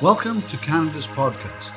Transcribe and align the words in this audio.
Welcome 0.00 0.42
to 0.42 0.56
Canada's 0.58 1.08
podcast. 1.08 1.72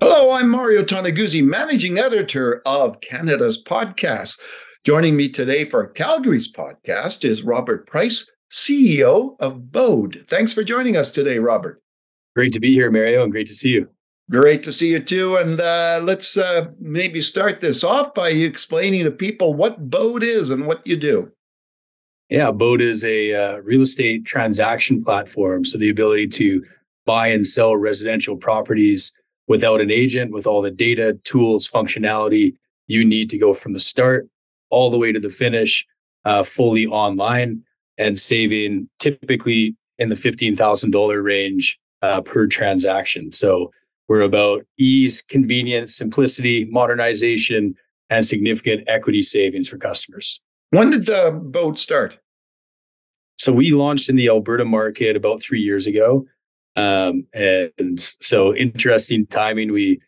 Hello, 0.00 0.30
I'm 0.30 0.48
Mario 0.48 0.82
Toneguzzi, 0.82 1.44
managing 1.44 1.98
editor 1.98 2.62
of 2.64 3.02
Canada's 3.02 3.62
podcast. 3.62 4.40
Joining 4.82 5.16
me 5.16 5.28
today 5.28 5.66
for 5.66 5.86
Calgary's 5.86 6.50
podcast 6.50 7.26
is 7.26 7.42
Robert 7.42 7.86
Price, 7.86 8.26
CEO 8.50 9.36
of 9.38 9.70
Bode. 9.70 10.24
Thanks 10.30 10.54
for 10.54 10.64
joining 10.64 10.96
us 10.96 11.10
today, 11.10 11.38
Robert. 11.38 11.82
Great 12.34 12.54
to 12.54 12.60
be 12.60 12.72
here, 12.72 12.90
Mario, 12.90 13.22
and 13.22 13.32
great 13.32 13.48
to 13.48 13.52
see 13.52 13.72
you. 13.72 13.86
Great 14.30 14.62
to 14.62 14.72
see 14.72 14.92
you 14.92 15.00
too. 15.00 15.36
And 15.36 15.60
uh, 15.60 16.00
let's 16.02 16.38
uh, 16.38 16.68
maybe 16.80 17.20
start 17.20 17.60
this 17.60 17.84
off 17.84 18.14
by 18.14 18.30
you 18.30 18.46
explaining 18.46 19.04
to 19.04 19.10
people 19.10 19.52
what 19.52 19.90
Bode 19.90 20.22
is 20.22 20.48
and 20.48 20.66
what 20.66 20.86
you 20.86 20.96
do. 20.96 21.32
Yeah, 22.30 22.52
Bode 22.52 22.80
is 22.80 23.04
a 23.04 23.34
uh, 23.34 23.56
real 23.58 23.82
estate 23.82 24.24
transaction 24.24 25.02
platform. 25.02 25.64
So 25.64 25.76
the 25.78 25.90
ability 25.90 26.28
to 26.28 26.64
buy 27.04 27.26
and 27.26 27.44
sell 27.44 27.76
residential 27.76 28.36
properties 28.36 29.12
without 29.48 29.80
an 29.80 29.90
agent, 29.90 30.32
with 30.32 30.46
all 30.46 30.62
the 30.62 30.70
data, 30.70 31.18
tools, 31.24 31.68
functionality 31.68 32.54
you 32.86 33.04
need 33.04 33.30
to 33.30 33.38
go 33.38 33.54
from 33.54 33.72
the 33.72 33.80
start 33.80 34.28
all 34.70 34.90
the 34.90 34.98
way 34.98 35.12
to 35.12 35.20
the 35.20 35.28
finish, 35.28 35.86
uh, 36.24 36.42
fully 36.42 36.86
online 36.86 37.62
and 37.98 38.18
saving 38.18 38.88
typically 38.98 39.76
in 39.98 40.08
the 40.08 40.14
$15,000 40.14 41.22
range 41.22 41.78
uh, 42.02 42.20
per 42.20 42.46
transaction. 42.46 43.30
So 43.32 43.70
we're 44.08 44.22
about 44.22 44.64
ease, 44.78 45.22
convenience, 45.22 45.94
simplicity, 45.94 46.64
modernization, 46.64 47.74
and 48.08 48.26
significant 48.26 48.82
equity 48.88 49.22
savings 49.22 49.68
for 49.68 49.78
customers. 49.78 50.40
When 50.70 50.90
did 50.90 51.06
the 51.06 51.38
Bode 51.42 51.78
start? 51.78 52.18
So 53.40 53.54
we 53.54 53.70
launched 53.70 54.10
in 54.10 54.16
the 54.16 54.28
Alberta 54.28 54.66
market 54.66 55.16
about 55.16 55.40
three 55.40 55.62
years 55.62 55.86
ago, 55.86 56.26
um, 56.76 57.26
and 57.32 57.98
so 58.20 58.54
interesting 58.54 59.26
timing. 59.28 59.72
We 59.72 59.98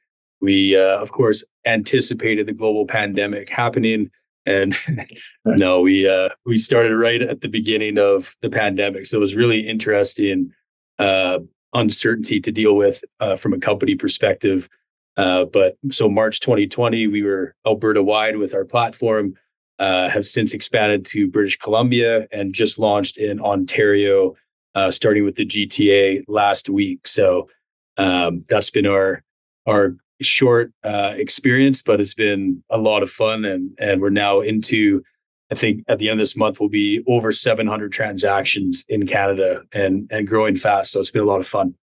we 0.43 0.77
uh, 0.77 0.99
of 1.01 1.13
course 1.13 1.43
anticipated 1.65 2.47
the 2.47 2.53
global 2.53 2.87
pandemic 2.87 3.49
happening, 3.49 4.11
and 4.45 4.77
no, 5.47 5.81
we 5.81 6.07
uh, 6.07 6.29
we 6.45 6.59
started 6.59 6.95
right 6.95 7.23
at 7.23 7.41
the 7.41 7.49
beginning 7.49 7.99
of 7.99 8.37
the 8.43 8.51
pandemic. 8.51 9.07
So 9.07 9.17
it 9.17 9.21
was 9.21 9.35
really 9.35 9.67
interesting 9.67 10.53
uh, 10.99 11.39
uncertainty 11.73 12.39
to 12.39 12.53
deal 12.53 12.77
with 12.77 13.03
uh, 13.21 13.37
from 13.37 13.55
a 13.55 13.59
company 13.59 13.95
perspective. 13.95 14.69
Uh, 15.17 15.47
but 15.47 15.79
so 15.91 16.07
March 16.07 16.41
2020, 16.41 17.07
we 17.07 17.23
were 17.23 17.55
Alberta 17.67 18.03
wide 18.03 18.37
with 18.37 18.53
our 18.53 18.67
platform. 18.67 19.37
Uh, 19.83 20.09
have 20.09 20.25
since 20.25 20.55
expanded 20.55 21.05
to 21.05 21.27
British 21.27 21.59
Columbia 21.59 22.29
and 22.31 22.55
just 22.55 22.79
launched 22.79 23.17
in 23.17 23.41
Ontario, 23.41 24.37
uh, 24.77 24.93
starting 24.93 25.25
with 25.25 25.35
the 25.35 25.45
GTA 25.45 26.23
last 26.29 26.71
week. 26.71 27.09
So 27.09 27.49
um, 27.97 28.45
that's 28.49 28.71
been 28.71 28.87
our 28.87 29.25
our 29.67 29.97
short 30.21 30.73
uh, 30.85 31.15
experience, 31.17 31.83
but 31.83 32.01
it's 32.01 32.15
been 32.15 32.63
a 32.71 32.79
lot 32.79 33.03
of 33.03 33.11
fun, 33.11 33.45
and 33.45 33.73
and 33.77 34.01
we're 34.01 34.11
now 34.11 34.39
into. 34.39 35.03
I 35.51 35.57
think 35.57 35.83
at 35.89 35.99
the 35.99 36.09
end 36.09 36.21
of 36.21 36.23
this 36.23 36.37
month 36.37 36.61
will 36.61 36.69
be 36.69 37.03
over 37.09 37.33
700 37.33 37.91
transactions 37.91 38.85
in 38.89 39.05
Canada 39.09 39.65
and 39.73 40.09
and 40.13 40.29
growing 40.29 40.55
fast. 40.55 40.93
So 40.93 41.01
it's 41.01 41.11
been 41.11 41.23
a 41.23 41.27
lot 41.27 41.41
of 41.41 41.49
fun. 41.49 41.75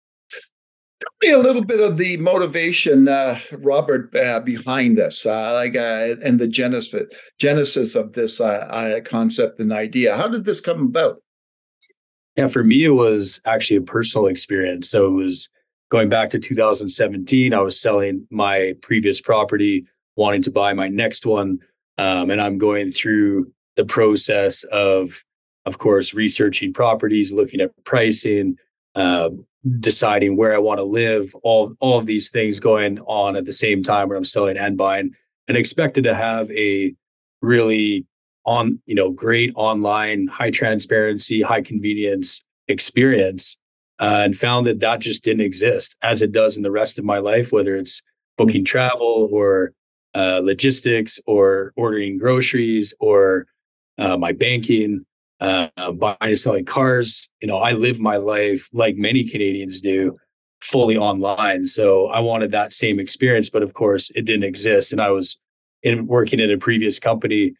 Tell 1.02 1.30
me 1.30 1.34
a 1.34 1.40
little 1.40 1.64
bit 1.64 1.80
of 1.80 1.98
the 1.98 2.18
motivation, 2.18 3.08
uh, 3.08 3.40
Robert, 3.60 4.14
uh, 4.16 4.42
behind 4.42 4.98
this, 4.98 5.26
uh, 5.26 5.54
like, 5.54 5.76
uh, 5.76 6.16
and 6.22 6.40
the 6.40 6.48
genesis 6.48 7.12
genesis 7.38 7.96
of 7.96 8.14
this 8.14 8.42
uh, 8.42 8.68
uh, 8.70 9.00
concept 9.02 9.60
and 9.60 9.72
idea. 9.72 10.18
How 10.18 10.28
did 10.28 10.44
this 10.44 10.60
come 10.60 10.88
about? 10.88 11.22
Yeah, 12.36 12.48
for 12.48 12.64
me, 12.64 12.84
it 12.84 12.90
was 12.90 13.40
actually 13.46 13.78
a 13.78 13.82
personal 13.82 14.28
experience. 14.28 14.90
So 14.90 15.08
it 15.08 15.12
was 15.12 15.50
going 15.90 16.10
back 16.10 16.30
to 16.32 16.40
2017. 16.40 17.54
I 17.54 17.60
was 17.60 17.80
selling 17.80 18.28
my 18.30 18.76
previous 18.82 19.22
property, 19.22 19.86
wanting 20.18 20.42
to 20.44 20.52
buy 20.52 20.74
my 20.74 20.90
next 20.90 21.26
one, 21.26 21.60
um, 21.98 22.30
and 22.30 22.42
I'm 22.42 22.58
going 22.58 22.90
through 22.90 23.52
the 23.78 23.86
process 23.86 24.64
of, 24.66 25.24
of 25.66 25.78
course, 25.78 26.14
researching 26.14 26.74
properties, 26.74 27.32
looking 27.32 27.62
at 27.62 27.72
pricing. 27.86 28.58
Uh, 28.96 29.30
deciding 29.80 30.38
where 30.38 30.54
I 30.54 30.58
want 30.58 30.80
to 30.80 30.84
live, 30.84 31.34
all 31.44 31.76
all 31.80 32.00
of 32.00 32.06
these 32.06 32.30
things 32.30 32.60
going 32.60 33.00
on 33.02 33.36
at 33.36 33.46
the 33.46 33.54
same 33.54 33.84
time 33.84 34.08
where 34.08 34.18
I'm 34.18 34.24
selling 34.24 34.58
and 34.58 34.78
buying, 34.78 35.12
and 35.48 35.58
expected 35.58 36.04
to 36.06 36.16
have 36.16 36.50
a 36.52 36.94
really 37.42 38.06
on 38.46 38.82
you 38.86 38.96
know 38.96 39.12
great 39.12 39.52
online, 39.56 40.28
high 40.28 40.52
transparency, 40.52 41.42
high 41.42 41.62
convenience 41.62 42.44
experience, 42.68 43.58
uh, 44.00 44.22
and 44.24 44.38
found 44.38 44.66
that 44.68 44.80
that 44.80 45.00
just 45.00 45.24
didn't 45.24 45.46
exist 45.46 45.98
as 46.02 46.22
it 46.22 46.32
does 46.32 46.56
in 46.56 46.64
the 46.64 46.72
rest 46.72 46.98
of 46.98 47.06
my 47.06 47.18
life, 47.18 47.52
whether 47.52 47.76
it's 47.76 48.02
booking 48.38 48.64
travel 48.64 49.30
or 49.32 49.74
uh, 50.16 50.40
logistics 50.42 51.20
or 51.28 51.74
ordering 51.76 52.18
groceries 52.18 52.94
or 53.00 53.46
uh, 53.98 54.18
my 54.18 54.32
banking 54.32 55.06
uh, 55.40 55.92
buying 55.94 56.18
and 56.22 56.40
selling 56.40 56.66
cars. 56.66 57.30
You 57.42 57.48
know, 57.48 57.58
I 57.58 57.72
live 57.72 58.00
my 58.00 58.18
life 58.18 58.68
like 58.74 58.96
many 58.96 59.24
Canadians 59.24 59.82
do, 59.82 60.18
fully 60.62 60.98
online. 60.98 61.68
So 61.68 62.08
I 62.08 62.20
wanted 62.20 62.52
that 62.52 62.74
same 62.74 63.00
experience, 63.00 63.50
but 63.50 63.64
of 63.64 63.74
course, 63.74 64.12
it 64.12 64.26
didn't 64.26 64.44
exist. 64.44 64.92
And 64.92 65.02
I 65.02 65.12
was 65.12 65.40
in 65.84 66.08
working 66.08 66.40
in 66.40 66.52
a 66.52 66.58
previous 66.58 67.00
company, 67.00 67.54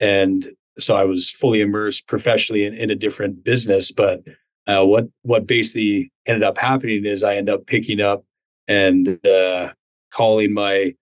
and 0.00 0.46
so 0.78 0.96
I 0.96 1.04
was 1.04 1.30
fully 1.30 1.60
immersed 1.60 2.06
professionally 2.06 2.64
in, 2.64 2.74
in 2.74 2.90
a 2.90 2.94
different 2.94 3.44
business. 3.44 3.90
But 3.90 4.22
uh, 4.66 4.84
what 4.84 5.08
what 5.22 5.46
basically 5.46 6.12
ended 6.26 6.44
up 6.44 6.58
happening 6.58 7.04
is 7.04 7.24
I 7.24 7.36
end 7.36 7.50
up 7.50 7.66
picking 7.66 8.00
up 8.00 8.24
and 8.68 9.24
uh, 9.26 9.72
calling 10.12 10.54
my 10.54 10.94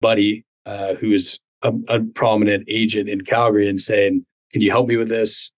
buddy, 0.00 0.44
uh, 0.66 0.94
who 0.94 1.12
is 1.12 1.38
a, 1.62 1.72
a 1.88 2.00
prominent 2.00 2.64
agent 2.68 3.08
in 3.08 3.22
Calgary, 3.22 3.68
and 3.68 3.80
saying, 3.80 4.24
"Can 4.52 4.60
you 4.60 4.70
help 4.70 4.86
me 4.86 4.96
with 4.96 5.08
this? 5.08 5.50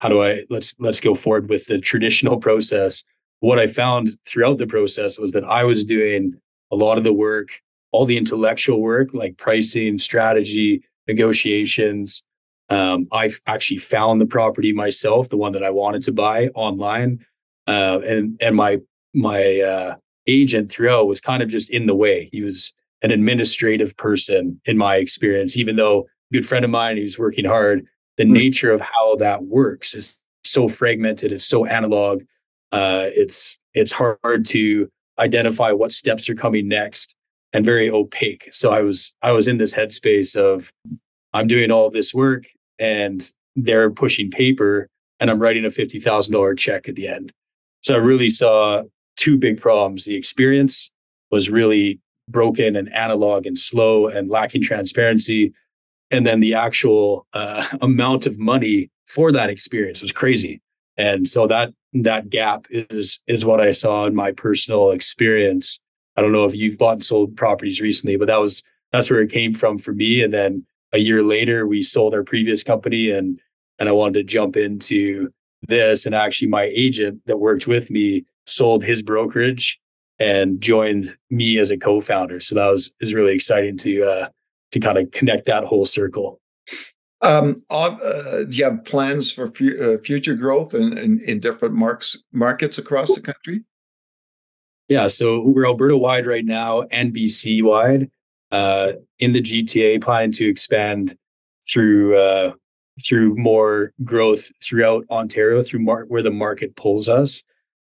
How 0.00 0.08
do 0.08 0.22
I 0.22 0.42
let's 0.50 0.74
let's 0.78 1.00
go 1.00 1.14
forward 1.14 1.48
with 1.48 1.66
the 1.66 1.78
traditional 1.78 2.38
process. 2.38 3.04
What 3.40 3.58
I 3.58 3.66
found 3.66 4.10
throughout 4.26 4.58
the 4.58 4.66
process 4.66 5.18
was 5.18 5.32
that 5.32 5.44
I 5.44 5.64
was 5.64 5.84
doing 5.84 6.34
a 6.70 6.76
lot 6.76 6.98
of 6.98 7.04
the 7.04 7.12
work, 7.12 7.48
all 7.92 8.04
the 8.04 8.16
intellectual 8.16 8.80
work 8.80 9.08
like 9.12 9.36
pricing, 9.36 9.98
strategy, 9.98 10.82
negotiations. 11.06 12.22
Um, 12.68 13.06
I 13.12 13.30
actually 13.46 13.76
found 13.76 14.20
the 14.20 14.26
property 14.26 14.72
myself, 14.72 15.28
the 15.28 15.36
one 15.36 15.52
that 15.52 15.62
I 15.62 15.70
wanted 15.70 16.02
to 16.04 16.12
buy 16.12 16.48
online, 16.48 17.24
uh, 17.66 18.00
and 18.06 18.36
and 18.40 18.56
my 18.56 18.78
my 19.14 19.60
uh, 19.60 19.96
agent 20.26 20.70
throughout 20.70 21.06
was 21.06 21.20
kind 21.20 21.42
of 21.42 21.48
just 21.48 21.70
in 21.70 21.86
the 21.86 21.94
way. 21.94 22.28
He 22.32 22.42
was 22.42 22.74
an 23.02 23.10
administrative 23.10 23.96
person 23.96 24.60
in 24.64 24.76
my 24.76 24.96
experience, 24.96 25.56
even 25.56 25.76
though 25.76 26.06
good 26.32 26.46
friend 26.46 26.64
of 26.64 26.70
mine, 26.70 26.96
he 26.96 27.02
was 27.02 27.18
working 27.18 27.44
hard 27.44 27.86
the 28.16 28.24
mm. 28.24 28.30
nature 28.30 28.70
of 28.70 28.80
how 28.80 29.16
that 29.16 29.44
works 29.44 29.94
is 29.94 30.18
so 30.44 30.68
fragmented 30.68 31.32
it's 31.32 31.44
so 31.44 31.66
analog 31.66 32.22
uh, 32.72 33.06
it's 33.14 33.58
it's 33.74 33.92
hard 33.92 34.44
to 34.44 34.88
identify 35.18 35.70
what 35.72 35.92
steps 35.92 36.28
are 36.28 36.34
coming 36.34 36.68
next 36.68 37.14
and 37.52 37.64
very 37.64 37.90
opaque. 37.90 38.48
So 38.52 38.72
i 38.72 38.82
was 38.82 39.14
i 39.22 39.32
was 39.32 39.48
in 39.48 39.58
this 39.58 39.74
headspace 39.74 40.36
of 40.36 40.72
i'm 41.32 41.46
doing 41.46 41.70
all 41.70 41.86
of 41.86 41.92
this 41.92 42.12
work 42.12 42.44
and 42.78 43.30
they're 43.54 43.90
pushing 43.90 44.30
paper 44.30 44.88
and 45.20 45.30
i'm 45.30 45.40
writing 45.40 45.64
a 45.64 45.68
$50000 45.68 46.58
check 46.58 46.88
at 46.88 46.96
the 46.96 47.08
end. 47.08 47.32
So 47.82 47.94
i 47.94 47.98
really 47.98 48.30
saw 48.30 48.82
two 49.16 49.38
big 49.38 49.60
problems. 49.60 50.04
The 50.04 50.16
experience 50.16 50.90
was 51.30 51.50
really 51.50 52.00
broken 52.28 52.76
and 52.76 52.92
analog 52.92 53.46
and 53.46 53.56
slow 53.56 54.08
and 54.08 54.28
lacking 54.28 54.62
transparency 54.62 55.52
and 56.10 56.26
then 56.26 56.40
the 56.40 56.54
actual 56.54 57.26
uh, 57.32 57.66
amount 57.80 58.26
of 58.26 58.38
money 58.38 58.90
for 59.06 59.32
that 59.32 59.50
experience 59.50 60.02
was 60.02 60.12
crazy. 60.12 60.60
And 60.96 61.28
so 61.28 61.46
that 61.46 61.72
that 62.02 62.28
gap 62.28 62.66
is 62.68 63.20
is 63.26 63.44
what 63.44 63.60
i 63.60 63.70
saw 63.70 64.06
in 64.06 64.14
my 64.14 64.32
personal 64.32 64.90
experience. 64.90 65.78
I 66.16 66.22
don't 66.22 66.32
know 66.32 66.44
if 66.44 66.54
you've 66.54 66.78
bought 66.78 66.92
and 66.92 67.02
sold 67.02 67.36
properties 67.36 67.80
recently 67.80 68.16
but 68.16 68.28
that 68.28 68.40
was 68.40 68.62
that's 68.92 69.10
where 69.10 69.20
it 69.20 69.30
came 69.30 69.54
from 69.54 69.78
for 69.78 69.92
me. 69.92 70.22
And 70.22 70.32
then 70.32 70.64
a 70.92 70.98
year 70.98 71.22
later 71.22 71.66
we 71.66 71.82
sold 71.82 72.14
our 72.14 72.24
previous 72.24 72.62
company 72.62 73.10
and 73.10 73.40
and 73.78 73.88
i 73.88 73.92
wanted 73.92 74.14
to 74.14 74.24
jump 74.24 74.56
into 74.56 75.30
this. 75.68 76.06
And 76.06 76.14
actually 76.14 76.48
my 76.48 76.64
agent 76.74 77.20
that 77.26 77.38
worked 77.38 77.66
with 77.66 77.90
me 77.90 78.24
sold 78.46 78.84
his 78.84 79.02
brokerage 79.02 79.78
and 80.18 80.60
joined 80.60 81.16
me 81.30 81.58
as 81.58 81.70
a 81.70 81.76
co-founder. 81.76 82.40
So 82.40 82.54
that 82.54 82.66
was 82.66 82.94
is 83.00 83.14
really 83.14 83.34
exciting 83.34 83.76
to 83.78 84.04
uh, 84.04 84.28
to 84.72 84.80
kind 84.80 84.98
of 84.98 85.10
connect 85.12 85.46
that 85.46 85.64
whole 85.64 85.84
circle. 85.84 86.40
Um, 87.22 87.56
uh, 87.70 88.44
do 88.44 88.56
you 88.56 88.64
have 88.64 88.84
plans 88.84 89.32
for 89.32 89.46
uh, 89.46 89.98
future 89.98 90.34
growth 90.34 90.74
in, 90.74 90.96
in, 90.98 91.20
in, 91.20 91.40
different 91.40 91.74
marks, 91.74 92.22
markets 92.32 92.76
across 92.76 93.14
the 93.14 93.22
country? 93.22 93.62
Yeah, 94.88 95.06
so 95.06 95.40
we're 95.40 95.66
Alberta 95.66 95.96
wide 95.96 96.26
right 96.26 96.44
now 96.44 96.82
and 96.82 97.14
BC 97.14 97.62
wide. 97.62 98.10
Uh, 98.52 98.92
in 99.18 99.32
the 99.32 99.42
GTA, 99.42 100.00
planning 100.00 100.30
to 100.32 100.46
expand 100.46 101.16
through 101.68 102.16
uh, 102.16 102.52
through 103.04 103.34
more 103.34 103.92
growth 104.04 104.50
throughout 104.62 105.04
Ontario, 105.10 105.62
through 105.62 105.80
mar- 105.80 106.04
where 106.06 106.22
the 106.22 106.30
market 106.30 106.76
pulls 106.76 107.08
us. 107.08 107.42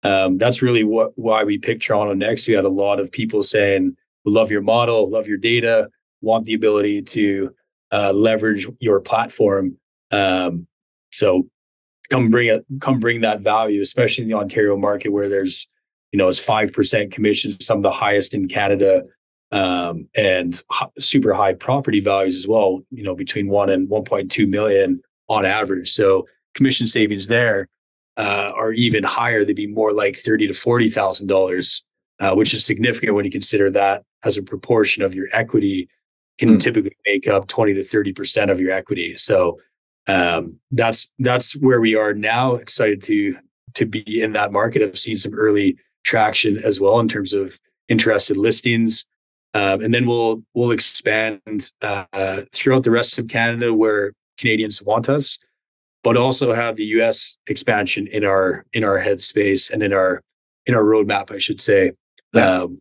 Um, 0.04 0.38
that's 0.38 0.62
really 0.62 0.84
what 0.84 1.12
why 1.16 1.44
we 1.44 1.60
picked 1.60 1.84
Toronto 1.84 2.14
next. 2.14 2.48
We 2.48 2.56
had 2.56 2.66
a 2.66 2.70
lot 2.70 3.00
of 3.00 3.12
people 3.12 3.44
saying, 3.44 3.96
we 4.26 4.32
"Love 4.32 4.50
your 4.50 4.62
model, 4.62 5.10
love 5.10 5.28
your 5.28 5.38
data, 5.38 5.90
want 6.22 6.46
the 6.46 6.54
ability 6.54 7.02
to 7.04 7.54
uh, 7.92 8.14
leverage 8.14 8.68
your 8.80 9.00
platform." 9.00 9.78
Um, 10.12 10.68
so 11.12 11.48
come 12.10 12.30
bring 12.30 12.48
it, 12.48 12.66
come 12.80 13.00
bring 13.00 13.22
that 13.22 13.42
value, 13.42 13.82
especially 13.82 14.24
in 14.24 14.30
the 14.30 14.38
Ontario 14.38 14.78
market 14.78 15.10
where 15.10 15.30
there's, 15.30 15.68
you 16.12 16.18
know, 16.18 16.28
it's 16.28 16.40
five 16.40 16.74
percent 16.74 17.12
commission, 17.12 17.60
some 17.62 17.78
of 17.78 17.84
the 17.84 17.92
highest 17.92 18.34
in 18.34 18.48
Canada, 18.48 19.04
um, 19.52 20.08
and 20.16 20.62
super 21.00 21.34
high 21.34 21.54
property 21.54 22.00
values 22.00 22.38
as 22.38 22.48
well. 22.48 22.82
You 22.92 23.04
know, 23.04 23.16
between 23.16 23.48
one 23.48 23.70
and 23.70 23.90
one 23.90 24.04
point 24.04 24.32
two 24.32 24.48
million 24.48 25.02
on 25.28 25.46
average. 25.46 25.92
So 25.92 26.28
commission 26.56 26.88
savings 26.88 27.28
there 27.28 27.68
uh, 28.18 28.52
are 28.56 28.72
even 28.74 29.04
higher. 29.04 29.46
They'd 29.46 29.56
be 29.56 29.68
more 29.68 29.94
like 29.94 30.16
thirty 30.16 30.48
to 30.48 30.54
forty 30.54 30.90
thousand 30.90 31.28
dollars, 31.28 31.84
uh, 32.20 32.34
which 32.34 32.54
is 32.54 32.66
significant 32.66 33.14
when 33.14 33.26
you 33.26 33.32
consider 33.32 33.70
that 33.72 34.04
as 34.24 34.38
a 34.38 34.44
proportion 34.44 35.04
of 35.04 35.16
your 35.16 35.28
equity 35.32 35.88
can 36.40 36.56
mm. 36.56 36.60
typically 36.60 36.96
make 37.06 37.28
up 37.28 37.48
twenty 37.48 37.74
to 37.76 37.84
thirty 37.84 38.14
percent 38.14 38.50
of 38.50 38.60
your 38.60 38.72
equity. 38.72 39.18
So 39.18 39.60
um, 40.08 40.60
that's 40.72 41.12
that's 41.20 41.56
where 41.58 41.80
we 41.80 41.96
are 41.96 42.14
now. 42.14 42.56
Excited 42.56 43.04
to 43.04 43.36
to 43.76 43.86
be 43.86 44.22
in 44.22 44.34
that 44.34 44.52
market. 44.52 44.82
I've 44.82 44.98
seen 44.98 45.18
some 45.18 45.36
early 45.36 45.78
traction 46.04 46.58
as 46.64 46.80
well 46.80 47.00
in 47.00 47.08
terms 47.08 47.34
of 47.34 47.60
interested 47.90 48.38
listings, 48.38 49.06
um, 49.54 49.82
and 49.82 49.94
then 49.94 50.08
we'll 50.08 50.42
we'll 50.56 50.72
expand 50.72 51.72
uh, 51.82 52.42
throughout 52.54 52.84
the 52.84 52.92
rest 52.92 53.20
of 53.20 53.28
Canada 53.28 53.74
where 53.74 54.14
Canadians 54.40 54.82
want 54.82 55.10
us, 55.10 55.38
but 56.04 56.18
also 56.18 56.54
have 56.54 56.78
the 56.78 56.86
U.S. 56.86 57.38
expansion 57.48 58.08
in 58.08 58.24
our 58.24 58.66
in 58.74 58.84
our 58.84 59.00
headspace 59.00 59.70
and 59.70 59.84
in 59.84 59.94
our 59.94 60.22
in 60.66 60.74
our 60.74 60.84
roadmap, 60.84 61.32
I 61.32 61.38
should 61.38 61.62
say. 61.62 61.92
Yeah. 62.34 62.62
Um, 62.62 62.80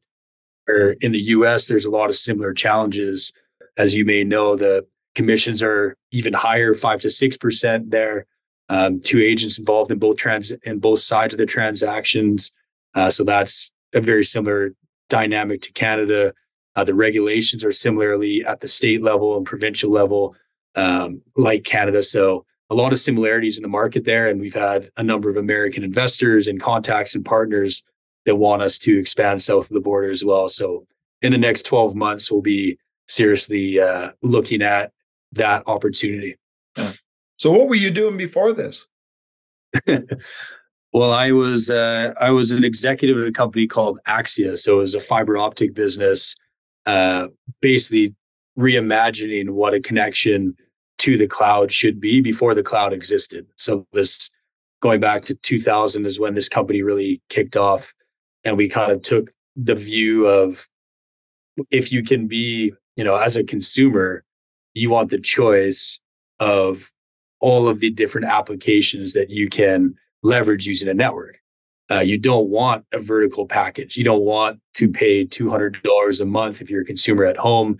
where 0.66 0.90
in 1.00 1.12
the 1.12 1.20
U.S. 1.20 1.66
there's 1.66 1.86
a 1.86 1.90
lot 1.90 2.10
of 2.10 2.16
similar 2.16 2.52
challenges, 2.52 3.32
as 3.78 3.96
you 3.96 4.04
may 4.04 4.24
know. 4.24 4.56
The 4.56 4.86
commissions 5.14 5.62
are 5.62 5.96
even 6.12 6.34
higher, 6.34 6.74
five 6.74 7.00
to 7.00 7.10
six 7.10 7.36
percent 7.36 7.90
there. 7.90 8.26
Um, 8.68 9.00
two 9.00 9.20
agents 9.20 9.58
involved 9.58 9.90
in 9.90 9.98
both 9.98 10.16
trans 10.16 10.50
in 10.50 10.78
both 10.78 11.00
sides 11.00 11.32
of 11.32 11.38
the 11.38 11.46
transactions. 11.46 12.52
Uh, 12.94 13.08
so 13.08 13.24
that's 13.24 13.70
a 13.94 14.00
very 14.00 14.24
similar 14.24 14.74
dynamic 15.08 15.62
to 15.62 15.72
Canada. 15.72 16.34
Uh, 16.76 16.84
the 16.84 16.94
regulations 16.94 17.64
are 17.64 17.72
similarly 17.72 18.44
at 18.44 18.60
the 18.60 18.68
state 18.68 19.02
level 19.02 19.36
and 19.36 19.46
provincial 19.46 19.90
level, 19.90 20.36
um, 20.74 21.22
like 21.36 21.64
Canada. 21.64 22.02
So 22.02 22.44
a 22.70 22.74
lot 22.74 22.92
of 22.92 23.00
similarities 23.00 23.56
in 23.56 23.62
the 23.62 23.68
market 23.68 24.04
there, 24.04 24.28
and 24.28 24.40
we've 24.40 24.54
had 24.54 24.90
a 24.96 25.02
number 25.02 25.30
of 25.30 25.36
American 25.36 25.82
investors 25.82 26.46
and 26.48 26.60
contacts 26.60 27.14
and 27.14 27.24
partners 27.24 27.82
that 28.26 28.36
want 28.36 28.62
us 28.62 28.76
to 28.78 28.98
expand 28.98 29.42
south 29.42 29.64
of 29.64 29.74
the 29.74 29.80
border 29.80 30.10
as 30.10 30.24
well. 30.24 30.48
So 30.48 30.86
in 31.22 31.32
the 31.32 31.38
next 31.38 31.62
12 31.62 31.94
months, 31.94 32.30
we'll 32.30 32.42
be 32.42 32.78
seriously 33.08 33.80
uh, 33.80 34.10
looking 34.22 34.62
at 34.62 34.92
that 35.32 35.62
opportunity. 35.66 36.36
Yeah. 36.76 36.90
So 37.36 37.50
what 37.50 37.68
were 37.68 37.74
you 37.74 37.90
doing 37.90 38.16
before 38.16 38.52
this? 38.52 38.86
well, 40.92 41.12
I 41.12 41.32
was 41.32 41.70
uh, 41.70 42.14
I 42.20 42.30
was 42.30 42.50
an 42.50 42.64
executive 42.64 43.18
at 43.18 43.26
a 43.26 43.32
company 43.32 43.66
called 43.66 44.00
Axia, 44.06 44.58
so 44.58 44.78
it 44.78 44.82
was 44.82 44.94
a 44.94 45.00
fiber 45.00 45.36
optic 45.36 45.74
business, 45.74 46.34
uh, 46.86 47.28
basically 47.60 48.14
reimagining 48.58 49.50
what 49.50 49.74
a 49.74 49.80
connection 49.80 50.56
to 50.98 51.16
the 51.16 51.28
cloud 51.28 51.70
should 51.70 52.00
be 52.00 52.20
before 52.20 52.54
the 52.54 52.62
cloud 52.62 52.92
existed. 52.92 53.46
So 53.56 53.86
this 53.92 54.30
going 54.82 55.00
back 55.00 55.22
to 55.22 55.34
2000 55.34 56.06
is 56.06 56.18
when 56.18 56.34
this 56.34 56.48
company 56.48 56.82
really 56.82 57.22
kicked 57.28 57.56
off, 57.56 57.94
and 58.44 58.56
we 58.56 58.68
kind 58.68 58.90
of 58.90 59.02
took 59.02 59.30
the 59.54 59.74
view 59.74 60.26
of 60.26 60.66
if 61.70 61.92
you 61.92 62.02
can 62.02 62.26
be, 62.26 62.72
you 62.98 63.04
know, 63.04 63.14
as 63.14 63.36
a 63.36 63.44
consumer, 63.44 64.24
you 64.74 64.90
want 64.90 65.10
the 65.10 65.20
choice 65.20 66.00
of 66.40 66.90
all 67.38 67.68
of 67.68 67.78
the 67.78 67.90
different 67.90 68.26
applications 68.26 69.12
that 69.12 69.30
you 69.30 69.48
can 69.48 69.94
leverage 70.24 70.66
using 70.66 70.88
a 70.88 70.94
network. 70.94 71.40
Uh, 71.88 72.00
you 72.00 72.18
don't 72.18 72.48
want 72.48 72.84
a 72.92 72.98
vertical 72.98 73.46
package. 73.46 73.96
You 73.96 74.02
don't 74.02 74.24
want 74.24 74.60
to 74.74 74.88
pay 74.88 75.24
$200 75.24 76.20
a 76.20 76.24
month 76.24 76.60
if 76.60 76.68
you're 76.68 76.82
a 76.82 76.84
consumer 76.84 77.24
at 77.24 77.36
home 77.36 77.78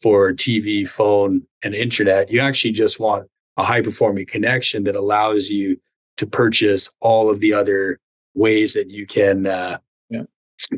for 0.00 0.32
TV, 0.34 0.86
phone, 0.86 1.42
and 1.64 1.74
internet. 1.74 2.30
You 2.30 2.40
actually 2.40 2.72
just 2.72 3.00
want 3.00 3.26
a 3.56 3.64
high 3.64 3.80
performing 3.80 4.26
connection 4.26 4.84
that 4.84 4.94
allows 4.94 5.48
you 5.48 5.80
to 6.18 6.26
purchase 6.26 6.90
all 7.00 7.30
of 7.30 7.40
the 7.40 7.54
other 7.54 7.98
ways 8.34 8.74
that 8.74 8.90
you 8.90 9.06
can 9.06 9.46
uh, 9.46 9.78
yeah. 10.10 10.24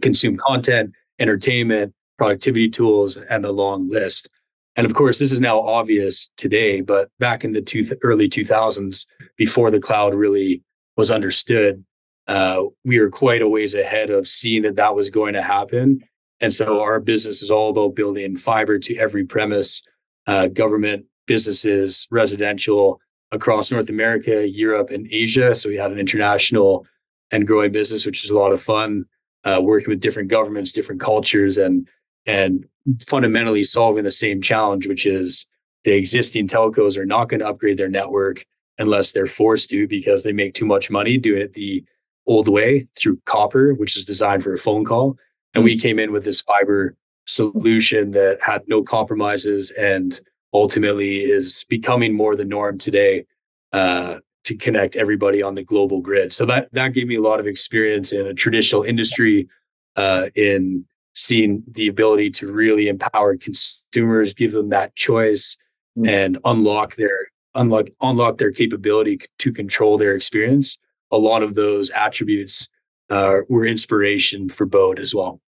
consume 0.01 0.37
content, 0.37 0.93
entertainment, 1.19 1.93
productivity 2.21 2.69
tools, 2.69 3.17
and 3.17 3.43
the 3.43 3.51
long 3.51 3.89
list. 3.89 4.29
And 4.77 4.85
of 4.85 4.93
course, 4.93 5.19
this 5.19 5.33
is 5.33 5.41
now 5.41 5.59
obvious 5.59 6.29
today, 6.37 6.83
but 6.83 7.09
back 7.19 7.45
in 7.45 7.53
the 7.53 7.63
two, 7.63 7.83
early 8.03 8.29
2000s, 8.29 9.07
before 9.39 9.71
the 9.71 9.81
cloud 9.81 10.15
really 10.15 10.63
was 10.99 11.11
understood, 11.11 11.83
uh, 12.27 12.65
we 12.85 13.01
were 13.01 13.09
quite 13.09 13.41
a 13.41 13.49
ways 13.49 13.75
ahead 13.75 14.11
of 14.11 14.29
seeing 14.29 14.61
that 14.65 14.77
that 14.77 14.95
was 14.95 15.09
going 15.09 15.33
to 15.33 15.41
happen. 15.41 16.05
And 16.43 16.53
so 16.53 16.83
our 16.83 17.01
business 17.01 17.41
is 17.41 17.51
all 17.51 17.71
about 17.71 17.97
building 17.97 18.37
fiber 18.37 18.79
to 18.81 18.97
every 18.99 19.25
premise, 19.25 19.83
uh, 20.27 20.49
government, 20.49 21.07
businesses, 21.27 22.07
residential 22.11 23.01
across 23.33 23.71
North 23.71 23.89
America, 23.89 24.47
Europe, 24.47 24.91
and 24.91 25.09
Asia. 25.11 25.55
So 25.55 25.71
we 25.71 25.77
had 25.77 25.91
an 25.91 25.99
international 25.99 26.87
and 27.31 27.47
growing 27.47 27.73
business, 27.73 28.05
which 28.05 28.27
is 28.27 28.31
a 28.31 28.37
lot 28.37 28.53
of 28.53 28.61
fun, 28.61 29.07
uh, 29.45 29.61
working 29.63 29.89
with 29.89 30.01
different 30.01 30.29
governments, 30.29 30.71
different 30.71 31.01
cultures, 31.01 31.57
and 31.57 31.89
and 32.27 32.65
fundamentally 33.07 33.65
solving 33.65 34.05
the 34.05 34.11
same 34.11 34.41
challenge, 34.41 34.87
which 34.87 35.07
is 35.07 35.47
the 35.85 35.93
existing 35.93 36.49
telcos 36.49 36.97
are 36.97 37.07
not 37.07 37.29
going 37.29 37.41
to 37.41 37.49
upgrade 37.49 37.79
their 37.79 37.89
network 37.89 38.45
unless 38.79 39.13
they're 39.13 39.27
forced 39.27 39.71
to 39.71 39.87
because 39.87 40.25
they 40.25 40.33
make 40.33 40.55
too 40.55 40.67
much 40.67 40.91
money 40.91 41.19
doing 41.19 41.43
it 41.43 41.55
the 41.55 41.85
old 42.27 42.49
way 42.49 42.89
through 42.99 43.21
copper, 43.27 43.75
which 43.75 43.97
is 43.97 44.05
designed 44.05 44.43
for 44.43 44.55
a 44.55 44.59
phone 44.59 44.85
call. 44.85 45.17
And 45.55 45.65
we 45.65 45.79
came 45.79 45.99
in 45.99 46.13
with 46.13 46.25
this 46.25 46.41
fiber 46.41 46.97
solution 47.27 48.13
that 48.13 48.39
had 48.41 48.63
no 48.67 48.83
compromises 48.83 49.71
and 49.73 50.21
ultimately 50.53 51.21
is 51.21 51.65
becoming 51.69 52.15
more 52.15 52.37
the 52.37 52.45
norm 52.45 52.79
today 52.79 53.25
uh, 53.73 54.19
to 54.45 54.57
connect 54.57 54.97
everybody 54.97 55.43
on 55.43 55.55
the 55.55 55.63
global 55.63 56.01
grid. 56.01 56.33
So 56.33 56.45
that 56.47 56.69
that 56.73 56.93
gave 56.93 57.07
me 57.07 57.17
a 57.17 57.21
lot 57.21 57.41
of 57.41 57.47
experience 57.47 58.13
in 58.13 58.27
a 58.27 58.35
traditional 58.35 58.83
industry 58.83 59.49
uh, 59.97 60.31
in 60.35 60.87
seeing 61.15 61.63
the 61.71 61.89
ability 61.89 62.31
to 62.31 62.53
really 62.53 62.89
empower 62.89 63.37
consumers, 63.37 64.35
give 64.35 64.53
them 64.53 64.69
that 64.71 64.95
choice, 64.97 65.57
mm-hmm. 65.99 66.09
and 66.09 66.39
unlock 66.45 66.97
their 66.97 67.31
unlock 67.55 67.87
unlock 68.01 68.39
their 68.39 68.53
capability 68.53 69.19
to 69.39 69.53
control 69.53 69.99
their 69.99 70.15
experience. 70.15 70.79
A 71.11 71.19
lot 71.19 71.43
of 71.43 71.55
those 71.55 71.91
attributes 71.91 72.69
uh, 73.11 73.39
were 73.49 73.67
inspiration 73.67 74.49
for 74.49 74.67
Bode 74.67 75.01
as 75.01 75.15
well. 75.15 75.41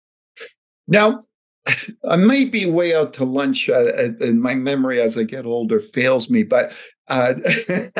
Now, 0.88 1.24
I 2.08 2.16
may 2.16 2.44
be 2.44 2.66
way 2.66 2.94
out 2.94 3.12
to 3.14 3.24
lunch, 3.24 3.68
uh, 3.68 3.92
and 4.20 4.42
my 4.42 4.54
memory 4.54 5.00
as 5.00 5.16
I 5.16 5.22
get 5.22 5.46
older 5.46 5.80
fails 5.80 6.28
me. 6.28 6.42
But 6.42 6.72
uh, 7.08 7.34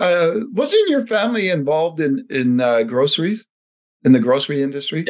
uh, 0.00 0.30
wasn't 0.52 0.88
your 0.88 1.06
family 1.06 1.48
involved 1.48 2.00
in 2.00 2.24
in 2.30 2.60
uh, 2.60 2.84
groceries, 2.84 3.44
in 4.04 4.12
the 4.12 4.20
grocery 4.20 4.62
industry? 4.62 5.04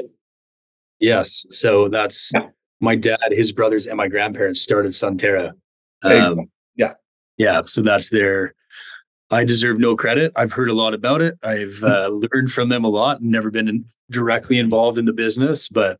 Yes. 1.01 1.45
So 1.51 1.89
that's 1.89 2.33
my 2.81 2.97
dad, 2.97 3.19
his 3.31 3.53
brothers, 3.53 3.87
and 3.87 3.97
my 3.97 4.09
grandparents 4.09 4.61
started 4.61 4.93
Sunterra. 4.93 5.53
Um, 6.03 6.51
yeah. 6.77 6.95
Yeah. 7.37 7.63
So 7.65 7.83
that's 7.83 8.11
their. 8.11 8.55
I 9.31 9.45
deserve 9.45 9.81
no 9.81 9.97
credit. 9.97 10.33
I've 10.37 10.53
heard 10.53 10.71
a 10.71 10.75
lot 10.75 10.95
about 10.95 11.21
it. 11.21 11.37
I've 11.43 11.79
hmm. 11.81 11.87
uh, 11.87 12.09
learned 12.09 12.53
from 12.53 12.69
them 12.69 12.85
a 12.85 12.89
lot. 12.89 13.23
Never 13.23 13.51
been 13.51 13.69
in, 13.69 13.85
directly 14.11 14.59
involved 14.59 14.99
in 14.99 15.05
the 15.05 15.13
business, 15.13 15.69
but 15.69 15.99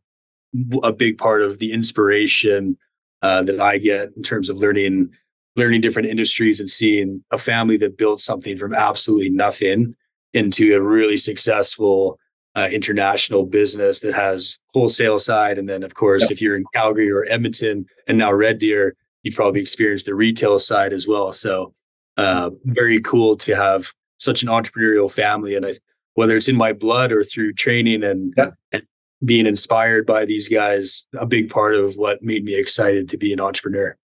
a 0.81 0.93
big 0.93 1.17
part 1.17 1.41
of 1.41 1.59
the 1.59 1.73
inspiration 1.73 2.77
uh, 3.21 3.43
that 3.43 3.59
I 3.59 3.79
get 3.79 4.11
in 4.15 4.23
terms 4.23 4.49
of 4.49 4.57
learning 4.57 5.09
learning 5.57 5.81
different 5.81 6.07
industries 6.07 6.59
and 6.59 6.69
seeing 6.69 7.23
a 7.31 7.37
family 7.37 7.77
that 7.77 7.97
built 7.97 8.21
something 8.21 8.55
from 8.57 8.75
absolutely 8.75 9.31
nothing 9.31 9.95
into 10.33 10.75
a 10.75 10.81
really 10.81 11.17
successful 11.17 12.19
uh, 12.57 12.67
international 12.71 13.45
business 13.45 13.99
that 13.99 14.15
has 14.15 14.59
wholesale 14.73 15.19
side, 15.19 15.59
and 15.59 15.69
then 15.69 15.83
of 15.83 15.93
course, 15.93 16.23
yep. 16.23 16.31
if 16.31 16.41
you're 16.41 16.55
in 16.55 16.65
Calgary 16.73 17.11
or 17.11 17.23
Edmonton, 17.29 17.85
and 18.07 18.17
now 18.17 18.33
Red 18.33 18.57
Deer, 18.57 18.95
you've 19.21 19.35
probably 19.35 19.61
experienced 19.61 20.07
the 20.07 20.15
retail 20.15 20.57
side 20.57 20.91
as 20.91 21.07
well. 21.07 21.31
So, 21.31 21.73
uh, 22.17 22.49
very 22.63 22.99
cool 22.99 23.35
to 23.37 23.55
have 23.55 23.93
such 24.17 24.41
an 24.41 24.49
entrepreneurial 24.49 25.11
family, 25.11 25.53
and 25.55 25.67
I, 25.67 25.75
whether 26.15 26.35
it's 26.35 26.49
in 26.49 26.57
my 26.57 26.73
blood 26.73 27.11
or 27.11 27.23
through 27.23 27.53
training 27.53 28.03
and, 28.03 28.33
yep. 28.35 28.55
and 28.71 28.81
being 29.23 29.45
inspired 29.45 30.07
by 30.07 30.25
these 30.25 30.49
guys, 30.49 31.07
a 31.15 31.27
big 31.27 31.51
part 31.51 31.75
of 31.75 31.95
what 31.95 32.23
made 32.23 32.43
me 32.43 32.55
excited 32.55 33.07
to 33.09 33.17
be 33.17 33.31
an 33.33 33.39
entrepreneur. 33.39 33.95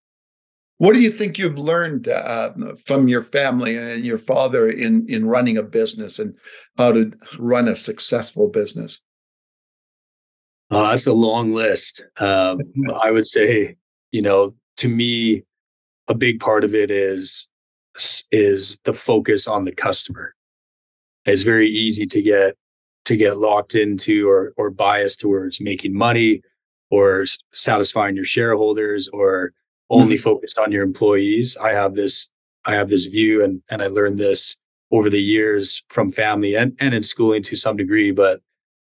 What 0.78 0.94
do 0.94 1.00
you 1.00 1.10
think 1.10 1.38
you've 1.38 1.58
learned 1.58 2.08
uh, 2.08 2.52
from 2.84 3.06
your 3.06 3.22
family 3.22 3.76
and 3.76 4.04
your 4.04 4.18
father 4.18 4.68
in 4.68 5.06
in 5.08 5.26
running 5.26 5.56
a 5.56 5.62
business 5.62 6.18
and 6.18 6.34
how 6.76 6.92
to 6.92 7.12
run 7.38 7.68
a 7.68 7.76
successful 7.76 8.48
business? 8.48 9.00
Uh, 10.70 10.90
that's 10.90 11.06
a 11.06 11.12
long 11.12 11.50
list. 11.50 12.04
Um, 12.18 12.60
I 13.00 13.10
would 13.12 13.28
say, 13.28 13.76
you 14.10 14.22
know, 14.22 14.54
to 14.78 14.88
me, 14.88 15.44
a 16.08 16.14
big 16.14 16.40
part 16.40 16.64
of 16.64 16.74
it 16.74 16.90
is 16.90 17.48
is 18.32 18.78
the 18.84 18.92
focus 18.92 19.46
on 19.46 19.64
the 19.64 19.72
customer. 19.72 20.34
It's 21.24 21.42
very 21.42 21.70
easy 21.70 22.06
to 22.06 22.20
get 22.20 22.56
to 23.04 23.16
get 23.16 23.38
locked 23.38 23.76
into 23.76 24.28
or 24.28 24.52
or 24.56 24.70
biased 24.70 25.20
towards 25.20 25.60
making 25.60 25.96
money 25.96 26.42
or 26.90 27.24
satisfying 27.52 28.16
your 28.16 28.24
shareholders 28.24 29.08
or 29.12 29.52
only 29.90 30.16
mm-hmm. 30.16 30.22
focused 30.22 30.58
on 30.58 30.72
your 30.72 30.82
employees. 30.82 31.56
I 31.56 31.72
have 31.72 31.94
this 31.94 32.28
I 32.64 32.74
have 32.74 32.88
this 32.88 33.06
view 33.06 33.44
and 33.44 33.62
and 33.68 33.82
I 33.82 33.86
learned 33.86 34.18
this 34.18 34.56
over 34.90 35.10
the 35.10 35.20
years 35.20 35.82
from 35.88 36.10
family 36.10 36.54
and, 36.54 36.76
and 36.78 36.94
in 36.94 37.02
schooling 37.02 37.42
to 37.42 37.56
some 37.56 37.76
degree, 37.76 38.12
but 38.12 38.40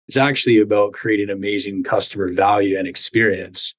it's 0.08 0.18
actually 0.18 0.60
about 0.60 0.94
creating 0.94 1.30
amazing 1.30 1.84
customer 1.84 2.32
value 2.32 2.78
and 2.78 2.88
experience. 2.88 3.76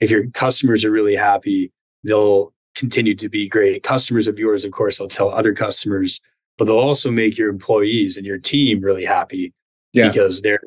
If 0.00 0.10
your 0.10 0.28
customers 0.30 0.84
are 0.84 0.90
really 0.90 1.16
happy, 1.16 1.72
they'll 2.04 2.52
continue 2.74 3.14
to 3.16 3.28
be 3.28 3.48
great 3.48 3.82
customers 3.82 4.28
of 4.28 4.38
yours. 4.38 4.64
Of 4.64 4.72
course, 4.72 4.98
they'll 4.98 5.08
tell 5.08 5.30
other 5.30 5.52
customers, 5.52 6.20
but 6.58 6.66
they'll 6.66 6.78
also 6.78 7.10
make 7.10 7.36
your 7.36 7.48
employees 7.48 8.16
and 8.16 8.26
your 8.26 8.38
team 8.38 8.80
really 8.80 9.04
happy 9.04 9.52
yeah. 9.92 10.08
because 10.08 10.42
they're 10.42 10.60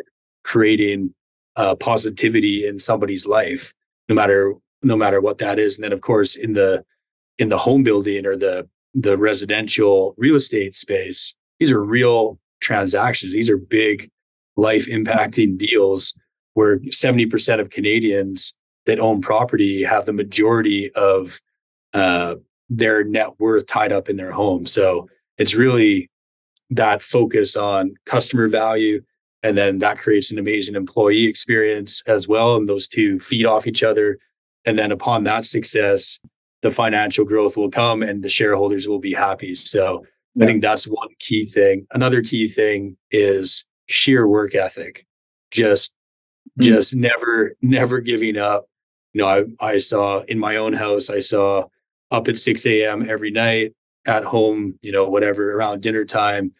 creating 0.44 1.14
uh, 1.56 1.76
positivity 1.76 2.68
in 2.68 2.80
somebody's 2.80 3.26
life, 3.26 3.74
no 4.10 4.16
matter 4.16 4.54
no 4.84 4.96
matter 4.96 5.22
what 5.22 5.38
that 5.40 5.60
is. 5.60 5.78
And 5.78 5.84
then, 5.84 5.94
of 5.94 6.02
course, 6.02 6.36
in 6.36 6.54
the 6.54 6.84
in 7.38 7.50
the 7.50 7.58
home 7.58 7.84
building 7.84 8.26
or 8.26 8.36
the 8.36 8.68
the 8.94 9.18
residential 9.18 10.16
real 10.18 10.36
estate 10.36 10.76
space, 10.76 11.34
these 11.60 11.72
are 11.72 11.84
real 11.84 12.40
transactions. 12.62 13.34
These 13.34 13.50
are 13.50 13.58
big 13.58 14.10
life 14.56 14.88
impacting 14.88 15.58
deals 15.58 16.18
where 16.54 16.80
70% 16.80 17.60
of 17.60 17.70
Canadians 17.70 18.56
that 18.88 19.00
own 19.00 19.22
property 19.22 19.84
have 19.84 20.06
the 20.06 20.14
majority 20.14 20.92
of 20.94 21.40
uh, 21.94 22.36
their 22.70 23.04
net 23.04 23.40
worth 23.40 23.68
tied 23.68 23.92
up 23.92 24.10
in 24.10 24.18
their 24.18 24.32
home. 24.32 24.66
So 24.66 25.08
it's 25.38 25.54
really 25.54 26.10
that 26.72 27.04
focus 27.04 27.56
on 27.56 27.94
customer 28.06 28.48
value. 28.48 29.02
And 29.44 29.56
then 29.56 29.80
that 29.80 30.00
creates 30.00 30.32
an 30.32 30.40
amazing 30.40 30.76
employee 30.76 31.26
experience 31.26 32.02
as 32.08 32.28
well. 32.28 32.56
And 32.56 32.68
those 32.68 32.88
two 32.88 33.20
feed 33.20 33.46
off 33.46 33.68
each 33.68 33.84
other. 33.84 34.18
And 34.68 34.78
then 34.78 34.92
upon 34.92 35.24
that 35.24 35.46
success, 35.46 36.20
the 36.62 36.72
financial 36.72 37.24
growth 37.24 37.56
will 37.56 37.72
come 37.72 38.04
and 38.04 38.22
the 38.22 38.30
shareholders 38.30 38.88
will 38.88 39.00
be 39.00 39.14
happy. 39.14 39.56
So 39.56 40.04
yeah. 40.36 40.44
I 40.44 40.48
think 40.48 40.62
that's 40.62 40.86
one 40.86 41.08
key 41.20 41.46
thing. 41.46 41.88
Another 41.92 42.22
key 42.22 42.50
thing 42.50 42.98
is 43.10 43.66
sheer 43.88 44.28
work 44.28 44.54
ethic. 44.54 45.08
Just 45.52 45.94
mm. 46.60 46.66
just 46.66 46.94
never 46.94 47.56
never 47.62 48.02
giving 48.02 48.38
up. 48.38 48.66
You 49.14 49.22
know, 49.22 49.28
I 49.28 49.46
I 49.66 49.78
saw 49.78 50.24
in 50.28 50.38
my 50.38 50.58
own 50.58 50.74
house, 50.74 51.10
I 51.10 51.20
saw 51.20 51.64
up 52.12 52.28
at 52.28 52.38
6 52.38 52.66
a.m. 52.66 53.10
every 53.10 53.32
night 53.32 53.74
at 54.06 54.26
home, 54.26 54.78
you 54.82 54.92
know, 54.92 55.08
whatever 55.08 55.54
around 55.54 55.82
dinner 55.82 56.06
time, 56.06 56.54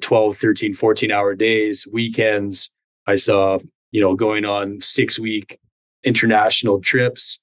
12, 0.00 0.36
13, 0.36 0.72
14 0.72 1.10
hour 1.10 1.34
days, 1.34 1.86
weekends. 1.92 2.70
I 3.08 3.16
saw, 3.16 3.58
you 3.90 4.00
know, 4.00 4.14
going 4.14 4.44
on 4.44 4.80
six 4.80 5.18
week 5.18 5.58
international 6.04 6.80
trips, 6.80 7.38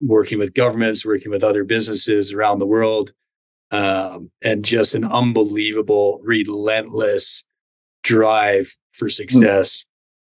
working 0.00 0.38
with 0.38 0.54
governments, 0.54 1.04
working 1.04 1.30
with 1.30 1.44
other 1.44 1.64
businesses 1.64 2.32
around 2.32 2.58
the 2.58 2.66
world, 2.66 3.12
um, 3.70 4.30
and 4.42 4.64
just 4.64 4.94
an 4.94 5.04
unbelievable, 5.04 6.20
relentless 6.22 7.44
drive 8.02 8.74
for 8.92 9.06
hmm. 9.06 9.10
success. 9.10 9.80
Mm. 9.80 9.84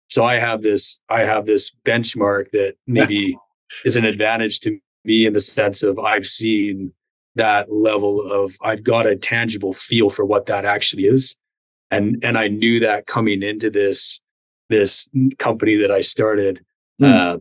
So 0.10 0.26
I 0.26 0.36
have 0.36 0.62
this, 0.62 1.00
I 1.10 1.22
have 1.22 1.46
this 1.46 1.72
benchmark 1.86 2.52
that 2.52 2.76
maybe 2.88 3.38
is 3.84 3.98
an 3.98 4.06
advantage 4.06 4.60
to 4.62 4.80
me 5.04 5.26
in 5.26 5.34
the 5.34 5.42
sense 5.42 5.84
of 5.84 6.00
I've 6.00 6.26
seen 6.26 6.94
that 7.36 7.72
level 7.72 8.32
of 8.32 8.56
I've 8.62 8.84
got 8.84 9.06
a 9.06 9.16
tangible 9.16 9.74
feel 9.74 10.10
for 10.10 10.26
what 10.26 10.46
that 10.48 10.66
actually 10.66 11.04
is. 11.04 11.36
And 11.92 12.18
and 12.24 12.38
I 12.38 12.48
knew 12.48 12.80
that 12.80 13.06
coming 13.06 13.44
into 13.44 13.70
this 13.70 14.20
this 14.70 15.08
company 15.38 15.76
that 15.78 15.92
I 15.92 16.02
started, 16.02 16.66
mm. 17.00 17.08
uh, 17.08 17.38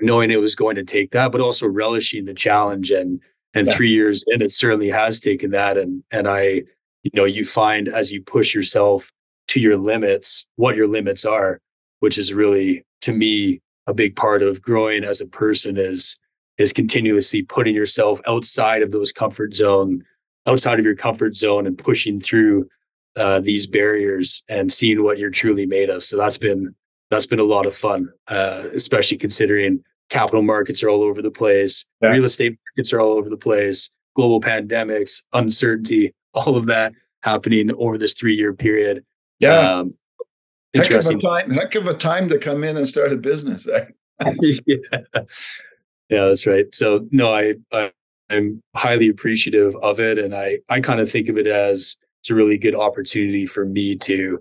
knowing 0.00 0.30
it 0.30 0.40
was 0.40 0.54
going 0.54 0.76
to 0.76 0.84
take 0.84 1.10
that, 1.12 1.32
but 1.32 1.40
also 1.40 1.66
relishing 1.66 2.24
the 2.24 2.34
challenge. 2.34 2.90
And 2.90 3.20
and 3.54 3.66
yeah. 3.66 3.74
three 3.74 3.90
years 3.90 4.24
in, 4.28 4.42
it 4.42 4.52
certainly 4.52 4.90
has 4.90 5.20
taken 5.20 5.50
that. 5.52 5.76
And 5.76 6.02
and 6.10 6.28
I, 6.28 6.62
you 7.02 7.10
know, 7.14 7.24
you 7.24 7.44
find 7.44 7.88
as 7.88 8.12
you 8.12 8.22
push 8.22 8.54
yourself 8.54 9.12
to 9.48 9.60
your 9.60 9.76
limits, 9.76 10.46
what 10.56 10.76
your 10.76 10.88
limits 10.88 11.24
are, 11.24 11.60
which 12.00 12.18
is 12.18 12.32
really 12.32 12.84
to 13.02 13.12
me 13.12 13.60
a 13.86 13.94
big 13.94 14.16
part 14.16 14.42
of 14.42 14.60
growing 14.60 15.04
as 15.04 15.20
a 15.20 15.26
person 15.26 15.76
is 15.76 16.18
is 16.58 16.72
continuously 16.72 17.42
putting 17.42 17.74
yourself 17.74 18.20
outside 18.26 18.82
of 18.82 18.90
those 18.90 19.12
comfort 19.12 19.54
zone, 19.54 20.02
outside 20.46 20.78
of 20.78 20.84
your 20.84 20.94
comfort 20.94 21.36
zone 21.36 21.66
and 21.66 21.76
pushing 21.76 22.18
through 22.18 22.66
uh, 23.16 23.40
these 23.40 23.66
barriers 23.66 24.42
and 24.48 24.72
seeing 24.72 25.02
what 25.02 25.18
you're 25.18 25.30
truly 25.30 25.66
made 25.66 25.90
of. 25.90 26.02
So 26.02 26.16
that's 26.16 26.38
been 26.38 26.74
that's 27.10 27.26
been 27.26 27.38
a 27.38 27.44
lot 27.44 27.66
of 27.66 27.74
fun, 27.74 28.08
uh, 28.28 28.64
especially 28.72 29.18
considering 29.18 29.82
capital 30.08 30.42
markets 30.42 30.82
are 30.82 30.88
all 30.88 31.02
over 31.02 31.22
the 31.22 31.30
place, 31.30 31.84
yeah. 32.02 32.08
real 32.08 32.24
estate 32.24 32.56
markets 32.70 32.92
are 32.92 33.00
all 33.00 33.12
over 33.12 33.28
the 33.28 33.36
place, 33.36 33.90
global 34.14 34.40
pandemics, 34.40 35.22
uncertainty, 35.32 36.14
all 36.34 36.56
of 36.56 36.66
that 36.66 36.92
happening 37.22 37.72
over 37.74 37.98
this 37.98 38.14
three 38.14 38.34
year 38.34 38.52
period. 38.52 39.04
Yeah. 39.38 39.58
Um, 39.58 39.94
heck 40.74 40.90
of, 40.90 41.06
a 41.06 41.18
time, 41.18 41.44
heck 41.54 41.74
of 41.74 41.86
a 41.86 41.94
time 41.94 42.28
to 42.28 42.38
come 42.38 42.64
in 42.64 42.76
and 42.76 42.86
start 42.86 43.12
a 43.12 43.16
business. 43.16 43.68
Eh? 43.68 43.86
yeah. 44.66 45.22
Yeah, 46.08 46.26
that's 46.26 46.46
right. 46.46 46.66
So 46.72 47.06
no, 47.10 47.34
I, 47.34 47.54
I 47.72 47.90
I'm 48.30 48.62
highly 48.74 49.08
appreciative 49.08 49.74
of 49.82 50.00
it, 50.00 50.18
and 50.18 50.34
I 50.34 50.58
I 50.68 50.80
kind 50.80 51.00
of 51.00 51.10
think 51.10 51.28
of 51.28 51.36
it 51.36 51.46
as 51.46 51.96
it's 52.20 52.30
a 52.30 52.34
really 52.34 52.58
good 52.58 52.74
opportunity 52.74 53.46
for 53.46 53.64
me 53.64 53.96
to 53.96 54.40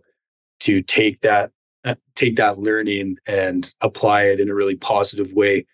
to 0.62 0.82
take 0.82 1.22
that 1.22 1.52
take 2.16 2.36
that 2.38 2.60
learning 2.60 3.18
and 3.28 3.74
apply 3.82 4.24
it 4.24 4.40
in 4.40 4.50
a 4.50 4.56
really 4.56 4.76
positive 4.76 5.34
way 5.34 5.66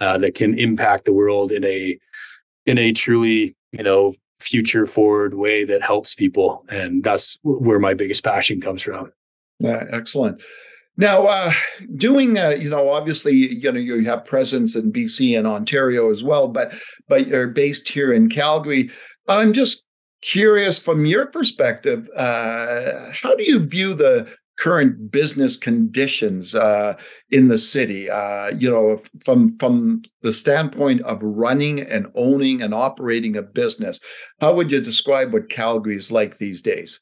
uh, 0.00 0.18
that 0.18 0.34
can 0.34 0.58
impact 0.58 1.04
the 1.04 1.12
world 1.12 1.52
in 1.52 1.64
a 1.64 1.98
in 2.66 2.78
a 2.78 2.92
truly 2.92 3.56
you 3.72 3.82
know 3.82 4.14
future 4.40 4.86
forward 4.86 5.34
way 5.34 5.64
that 5.64 5.82
helps 5.82 6.14
people. 6.14 6.64
And 6.68 7.02
that's 7.02 7.38
where 7.42 7.80
my 7.80 7.94
biggest 7.94 8.24
passion 8.24 8.60
comes 8.60 8.82
from. 8.82 9.12
Yeah 9.58 9.84
excellent. 9.90 10.40
Now, 10.96 11.26
uh, 11.26 11.52
doing, 11.94 12.38
uh, 12.38 12.56
you 12.58 12.68
know, 12.68 12.90
obviously, 12.90 13.32
you 13.32 13.70
know, 13.70 13.78
you 13.78 14.04
have 14.06 14.24
presence 14.24 14.74
in 14.74 14.92
BC 14.92 15.38
and 15.38 15.46
Ontario 15.46 16.10
as 16.10 16.24
well, 16.24 16.48
but 16.48 16.74
but 17.08 17.28
you're 17.28 17.46
based 17.46 17.88
here 17.88 18.12
in 18.12 18.28
Calgary. 18.28 18.90
I'm 19.28 19.52
just 19.52 19.84
curious 20.22 20.80
from 20.80 21.06
your 21.06 21.26
perspective, 21.26 22.08
uh, 22.16 23.12
how 23.12 23.34
do 23.36 23.44
you 23.44 23.60
view 23.60 23.94
the 23.94 24.28
current 24.58 25.10
business 25.10 25.56
conditions 25.56 26.54
uh, 26.54 26.96
in 27.30 27.48
the 27.48 27.58
city? 27.58 28.10
Uh, 28.10 28.48
you 28.58 28.70
know, 28.70 29.00
from 29.24 29.56
from 29.58 30.02
the 30.22 30.32
standpoint 30.32 31.00
of 31.02 31.22
running 31.22 31.80
and 31.80 32.06
owning 32.14 32.62
and 32.62 32.74
operating 32.74 33.36
a 33.36 33.42
business, 33.42 34.00
how 34.40 34.54
would 34.54 34.70
you 34.70 34.80
describe 34.80 35.32
what 35.32 35.48
Calgary 35.48 35.96
is 35.96 36.12
like 36.12 36.38
these 36.38 36.62
days? 36.62 37.00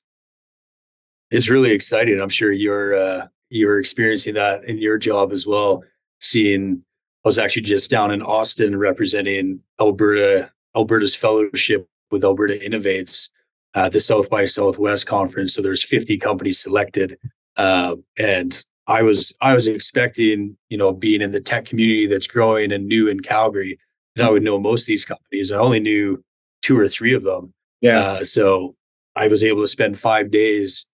It's 1.31 1.49
really 1.49 1.73
exciting. 1.73 2.21
I'm 2.21 2.29
sure 2.29 2.53
you're 2.53 2.95
uh, 2.95 3.27
you're 3.51 3.79
experiencing 3.79 4.35
that 4.35 4.65
in 4.65 4.79
your 4.79 4.99
job 4.99 5.33
as 5.33 5.47
well. 5.47 5.83
Seeing, 6.21 6.83
I 7.25 7.29
was 7.29 7.39
actually 7.39 7.63
just 7.63 7.91
down 7.91 8.11
in 8.11 8.23
Austin 8.23 8.77
representing 8.77 9.61
Alberta, 9.81 10.51
Alberta's 10.75 11.15
fellowship 11.15 11.89
with 12.11 12.25
Alberta 12.25 12.55
Innovates 12.55 13.31
at 13.75 13.93
the 13.93 14.01
South 14.01 14.31
by 14.31 14.47
Southwest 14.47 15.07
conference. 15.07 15.55
So 15.55 15.63
there's 15.63 15.85
50 15.85 16.17
companies 16.19 16.59
selected, 16.59 17.19
uh, 17.57 17.97
and 18.19 18.65
I 18.87 19.03
was 19.03 19.33
I 19.41 19.55
was 19.55 19.69
expecting, 19.69 20.57
you 20.69 20.79
know, 20.79 20.93
being 20.93 21.21
in 21.21 21.33
the 21.33 21.41
tech 21.41 21.65
community 21.65 22.07
that's 22.07 22.27
growing 22.27 22.73
and 22.73 22.87
new 22.87 23.09
in 23.09 23.21
Calgary, 23.21 23.79
that 24.15 24.27
I 24.27 24.31
would 24.31 24.43
know 24.43 24.59
most 24.59 24.83
of 24.83 24.87
these 24.87 25.05
companies. 25.05 25.53
I 25.53 25.59
only 25.59 25.81
knew 25.81 26.23
two 26.63 26.79
or 26.79 26.89
three 26.89 27.15
of 27.15 27.23
them. 27.23 27.53
Yeah. 27.81 27.99
Uh, 27.99 28.25
so 28.25 28.75
I 29.15 29.29
was 29.29 29.43
able 29.45 29.63
to 29.63 29.69
spend 29.69 29.99
five 29.99 30.31
days 30.31 30.87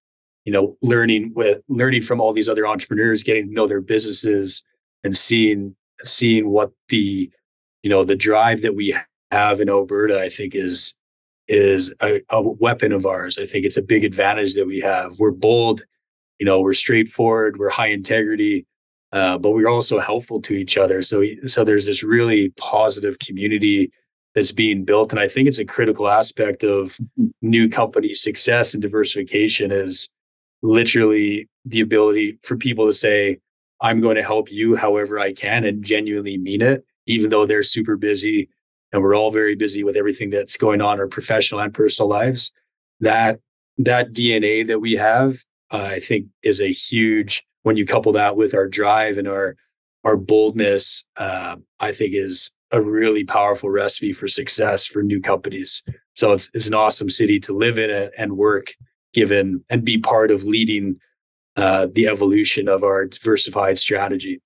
you 0.45 0.53
know 0.53 0.77
learning 0.83 1.33
with 1.35 1.61
learning 1.69 2.03
from 2.03 2.21
all 2.21 2.33
these 2.33 2.49
other 2.49 2.67
entrepreneurs 2.67 3.23
getting 3.23 3.49
to 3.49 3.53
know 3.53 3.67
their 3.67 3.81
businesses 3.81 4.63
and 5.05 5.17
seeing 5.17 5.77
seeing 6.05 6.49
what 6.49 6.71
the 6.89 7.31
you 7.83 7.91
know 7.91 8.05
the 8.05 8.17
drive 8.17 8.63
that 8.63 8.75
we 8.75 8.97
have 9.31 9.61
in 9.61 9.69
alberta 9.69 10.21
i 10.21 10.29
think 10.29 10.55
is 10.55 10.95
is 11.49 11.93
a, 12.03 12.21
a 12.31 12.43
weapon 12.43 12.93
of 12.93 13.07
ours 13.07 13.39
i 13.39 13.47
think 13.47 13.65
it's 13.65 13.77
a 13.77 13.83
big 13.83 14.05
advantage 14.05 14.55
that 14.55 14.67
we 14.67 14.81
have 14.81 15.19
we're 15.19 15.31
bold 15.31 15.85
you 16.43 16.47
know 16.49 16.61
we're 16.61 16.83
straightforward 16.85 17.59
we're 17.59 17.77
high 17.81 17.93
integrity 18.01 18.67
uh, 19.13 19.37
but 19.39 19.51
we're 19.51 19.75
also 19.77 19.97
helpful 20.01 20.41
to 20.41 20.55
each 20.55 20.75
other 20.77 21.03
so 21.03 21.25
so 21.47 21.65
there's 21.65 21.87
this 21.87 22.03
really 22.03 22.43
positive 22.59 23.19
community 23.27 23.93
that's 24.35 24.53
being 24.53 24.85
built. 24.85 25.13
And 25.13 25.21
I 25.21 25.29
think 25.29 25.49
it's 25.49 25.59
a 25.59 25.65
critical 25.65 26.09
aspect 26.09 26.65
of 26.65 26.99
Mm-hmm. 27.21 27.27
new 27.43 27.69
company 27.69 28.15
success 28.15 28.75
and 28.75 28.83
diversification 28.83 29.71
is 29.71 30.09
literally 30.63 31.49
the 31.65 31.81
ability 31.81 32.39
for 32.43 32.57
people 32.57 32.87
to 32.87 32.93
say, 32.93 33.39
I'm 33.81 34.01
going 34.01 34.17
to 34.17 34.23
help 34.23 34.51
you 34.51 34.77
however 34.77 35.19
I 35.19 35.33
can 35.33 35.65
and 35.65 35.85
genuinely 35.85 36.39
mean 36.39 36.63
it, 36.63 36.85
even 37.07 37.31
though 37.31 37.47
they're 37.47 37.63
super 37.63 37.97
busy 37.97 38.49
and 38.93 39.03
we're 39.03 39.17
all 39.17 39.31
very 39.31 39.57
busy 39.57 39.85
with 39.85 39.97
everything 39.97 40.31
that's 40.31 40.57
going 40.57 40.81
on 40.81 40.95
in 40.95 41.01
our 41.01 41.09
professional 41.09 41.61
and 41.61 41.75
personal 41.75 42.09
lives. 42.09 42.53
That 43.01 43.41
that 43.79 44.13
DNA 44.13 44.67
that 44.69 44.81
we 44.81 44.93
have, 44.93 45.45
uh, 45.73 45.89
I 45.93 45.99
think, 45.99 46.27
is 46.43 46.61
a 46.61 46.73
huge. 46.73 47.45
When 47.63 47.77
you 47.77 47.87
couple 47.87 48.13
that 48.13 48.37
with 48.37 48.55
our 48.55 48.69
drive 48.69 49.19
and 49.19 49.29
our 49.29 49.57
our 50.05 50.17
boldness, 50.17 51.05
uh, 51.17 51.57
I 51.81 51.93
think 51.93 52.15
is 52.15 52.51
a 52.73 52.81
really 52.81 53.25
powerful 53.25 53.71
recipe 53.71 54.13
for 54.13 54.27
success 54.27 54.87
for 54.87 55.03
new 55.03 55.21
companies. 55.21 55.83
So 56.15 56.33
it's 56.33 56.51
it's 56.55 56.69
an 56.69 56.75
awesome 56.75 57.11
city 57.11 57.41
to 57.41 57.53
live 57.53 57.79
in 57.79 58.11
and 58.19 58.37
work, 58.37 58.75
given 59.15 59.65
and 59.71 59.85
be 59.85 59.99
part 59.99 60.31
of 60.31 60.45
leading 60.45 60.97
uh, 61.57 61.87
the 61.93 62.09
evolution 62.09 62.69
of 62.69 62.83
our 62.83 63.07
diversified 63.07 63.79
strategy. 63.79 64.41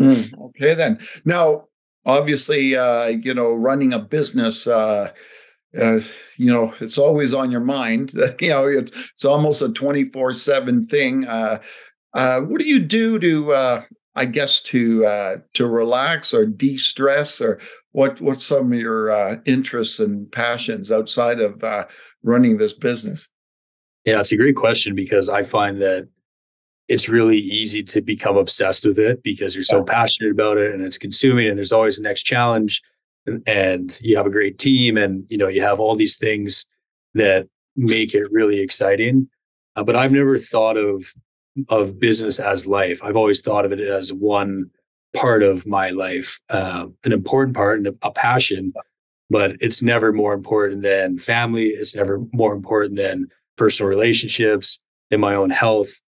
Mm, 0.00 0.38
okay, 0.48 0.74
then. 0.74 0.98
Now, 1.24 1.66
obviously, 2.04 2.76
uh, 2.76 3.06
you 3.06 3.34
know, 3.34 3.52
running 3.54 3.92
a 3.92 3.98
business, 3.98 4.66
uh, 5.78 6.00
you 6.36 6.52
know, 6.52 6.74
it's 6.80 6.98
always 6.98 7.34
on 7.34 7.50
your 7.50 7.60
mind. 7.60 8.12
you 8.40 8.48
know, 8.48 8.66
it's 8.66 8.92
it's 9.12 9.24
almost 9.24 9.62
a 9.62 9.68
twenty 9.70 10.04
four 10.04 10.32
seven 10.32 10.86
thing. 10.86 11.26
Uh, 11.26 11.60
uh, 12.14 12.40
what 12.40 12.60
do 12.60 12.66
you 12.66 12.78
do 12.78 13.18
to, 13.18 13.52
uh, 13.52 13.82
I 14.14 14.24
guess, 14.24 14.62
to 14.62 15.04
uh, 15.04 15.36
to 15.54 15.66
relax 15.66 16.32
or 16.32 16.46
de 16.46 16.78
stress, 16.78 17.40
or 17.40 17.60
what? 17.92 18.20
What's 18.20 18.44
some 18.44 18.72
of 18.72 18.78
your 18.78 19.10
uh, 19.10 19.36
interests 19.44 20.00
and 20.00 20.30
passions 20.32 20.90
outside 20.90 21.40
of 21.40 21.62
uh, 21.62 21.86
running 22.22 22.56
this 22.56 22.72
business? 22.72 23.28
Yeah, 24.04 24.20
it's 24.20 24.32
a 24.32 24.36
great 24.36 24.56
question 24.56 24.94
because 24.94 25.28
I 25.28 25.42
find 25.42 25.82
that 25.82 26.08
it's 26.88 27.08
really 27.08 27.38
easy 27.38 27.82
to 27.82 28.00
become 28.00 28.36
obsessed 28.36 28.84
with 28.84 28.98
it 28.98 29.22
because 29.22 29.54
you're 29.54 29.64
so 29.64 29.82
passionate 29.82 30.30
about 30.30 30.56
it 30.56 30.72
and 30.72 30.82
it's 30.82 30.98
consuming 30.98 31.48
and 31.48 31.58
there's 31.58 31.72
always 31.72 31.96
the 31.96 32.02
next 32.02 32.22
challenge 32.22 32.80
and, 33.46 33.98
you 34.02 34.16
have 34.16 34.26
a 34.26 34.30
great 34.30 34.58
team 34.58 34.96
and 34.96 35.24
you 35.28 35.38
know 35.38 35.48
you 35.48 35.62
have 35.62 35.80
all 35.80 35.96
these 35.96 36.16
things 36.16 36.66
that 37.14 37.48
make 37.76 38.14
it 38.14 38.30
really 38.30 38.60
exciting. 38.60 39.28
Uh, 39.74 39.84
but 39.84 39.96
i've 39.96 40.12
never 40.12 40.38
thought 40.38 40.76
of 40.76 41.14
of 41.68 41.98
business 41.98 42.38
as 42.38 42.66
life. 42.66 43.02
I've 43.02 43.16
always 43.16 43.40
thought 43.40 43.64
of 43.64 43.72
it 43.72 43.80
as 43.80 44.12
one 44.12 44.70
part 45.14 45.42
of 45.42 45.66
my 45.66 45.90
life 45.90 46.40
uh, 46.50 46.86
an 47.04 47.12
important 47.12 47.56
part 47.56 47.78
and 47.78 47.86
a, 47.86 47.94
a 48.02 48.10
passion 48.10 48.72
but 49.30 49.56
it's 49.60 49.82
never 49.82 50.12
more 50.12 50.34
important 50.34 50.82
than 50.82 51.18
family. 51.18 51.68
It's 51.68 51.96
never 51.96 52.20
more 52.32 52.54
important 52.54 52.96
than 52.96 53.28
personal 53.56 53.88
relationships 53.88 54.80
and 55.10 55.20
my 55.20 55.34
own 55.34 55.50
health. 55.50 56.00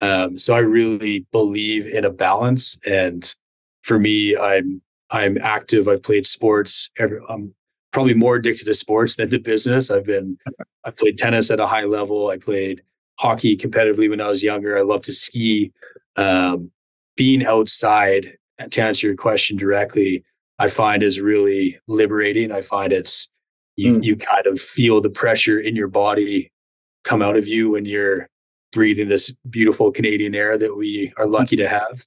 Um, 0.00 0.38
so 0.38 0.54
I 0.54 0.58
really 0.58 1.26
believe 1.32 1.86
in 1.86 2.04
a 2.04 2.10
balance. 2.10 2.78
And 2.86 3.34
for 3.82 3.98
me, 3.98 4.36
I'm 4.36 4.82
I'm 5.10 5.38
active. 5.38 5.88
I've 5.88 6.02
played 6.02 6.26
sports. 6.26 6.90
Every, 6.98 7.20
I'm 7.28 7.54
probably 7.92 8.14
more 8.14 8.36
addicted 8.36 8.64
to 8.66 8.74
sports 8.74 9.16
than 9.16 9.30
to 9.30 9.38
business. 9.38 9.90
I've 9.90 10.06
been 10.06 10.38
I 10.84 10.90
played 10.90 11.18
tennis 11.18 11.50
at 11.50 11.60
a 11.60 11.66
high 11.66 11.84
level. 11.84 12.28
I 12.28 12.38
played 12.38 12.82
hockey 13.18 13.56
competitively 13.56 14.08
when 14.08 14.20
I 14.20 14.28
was 14.28 14.42
younger. 14.42 14.76
I 14.76 14.82
love 14.82 15.02
to 15.02 15.12
ski. 15.12 15.72
Um, 16.16 16.70
being 17.16 17.44
outside, 17.44 18.36
to 18.70 18.82
answer 18.82 19.06
your 19.06 19.16
question 19.16 19.56
directly, 19.56 20.24
I 20.58 20.68
find 20.68 21.02
is 21.02 21.20
really 21.20 21.78
liberating. 21.88 22.52
I 22.52 22.60
find 22.60 22.92
it's 22.92 23.28
you 23.76 23.94
mm. 23.94 24.04
you 24.04 24.16
kind 24.16 24.46
of 24.46 24.60
feel 24.60 25.00
the 25.00 25.10
pressure 25.10 25.58
in 25.58 25.76
your 25.76 25.88
body 25.88 26.50
come 27.04 27.22
out 27.22 27.36
of 27.36 27.46
you 27.46 27.70
when 27.70 27.84
you're 27.84 28.28
breathing 28.72 29.08
this 29.08 29.32
beautiful 29.48 29.92
Canadian 29.92 30.34
air 30.34 30.58
that 30.58 30.76
we 30.76 31.12
are 31.16 31.26
lucky 31.26 31.56
to 31.56 31.68
have. 31.68 32.04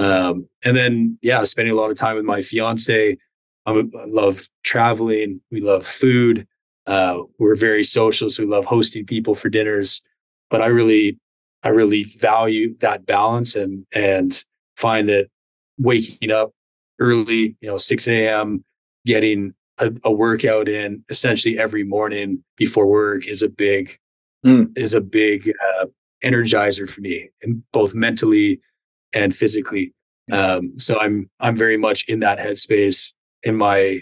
Um, 0.00 0.48
and 0.64 0.76
then, 0.76 1.18
yeah, 1.20 1.44
spending 1.44 1.74
a 1.74 1.76
lot 1.76 1.90
of 1.90 1.96
time 1.98 2.16
with 2.16 2.24
my 2.24 2.40
fiance. 2.40 3.18
I'm, 3.66 3.92
I 3.98 4.04
love 4.06 4.48
traveling. 4.64 5.42
We 5.50 5.60
love 5.60 5.86
food. 5.86 6.46
Uh, 6.86 7.18
we're 7.38 7.54
very 7.54 7.82
social, 7.82 8.30
so 8.30 8.42
we 8.42 8.48
love 8.48 8.64
hosting 8.64 9.04
people 9.04 9.34
for 9.34 9.50
dinners. 9.50 10.00
But 10.48 10.62
I 10.62 10.66
really, 10.66 11.18
I 11.62 11.68
really 11.68 12.04
value 12.04 12.74
that 12.78 13.04
balance 13.04 13.54
and 13.54 13.84
and 13.92 14.42
find 14.76 15.06
that 15.10 15.28
waking 15.78 16.30
up 16.30 16.52
early, 16.98 17.56
you 17.60 17.68
know, 17.68 17.76
6 17.76 18.08
a.m., 18.08 18.64
getting 19.04 19.52
a, 19.78 19.92
a 20.04 20.10
workout 20.10 20.68
in 20.68 21.04
essentially 21.10 21.58
every 21.58 21.84
morning 21.84 22.42
before 22.56 22.86
work 22.86 23.26
is 23.26 23.42
a 23.42 23.48
big 23.48 23.98
mm. 24.44 24.66
is 24.78 24.94
a 24.94 25.00
big 25.00 25.52
uh, 25.78 25.86
energizer 26.24 26.88
for 26.88 27.02
me, 27.02 27.28
and 27.42 27.62
both 27.72 27.94
mentally 27.94 28.60
and 29.12 29.34
physically. 29.34 29.92
Um, 30.32 30.78
so 30.78 30.98
I'm 31.00 31.28
I'm 31.40 31.56
very 31.56 31.76
much 31.76 32.04
in 32.08 32.20
that 32.20 32.38
headspace 32.38 33.12
in 33.42 33.56
my 33.56 34.00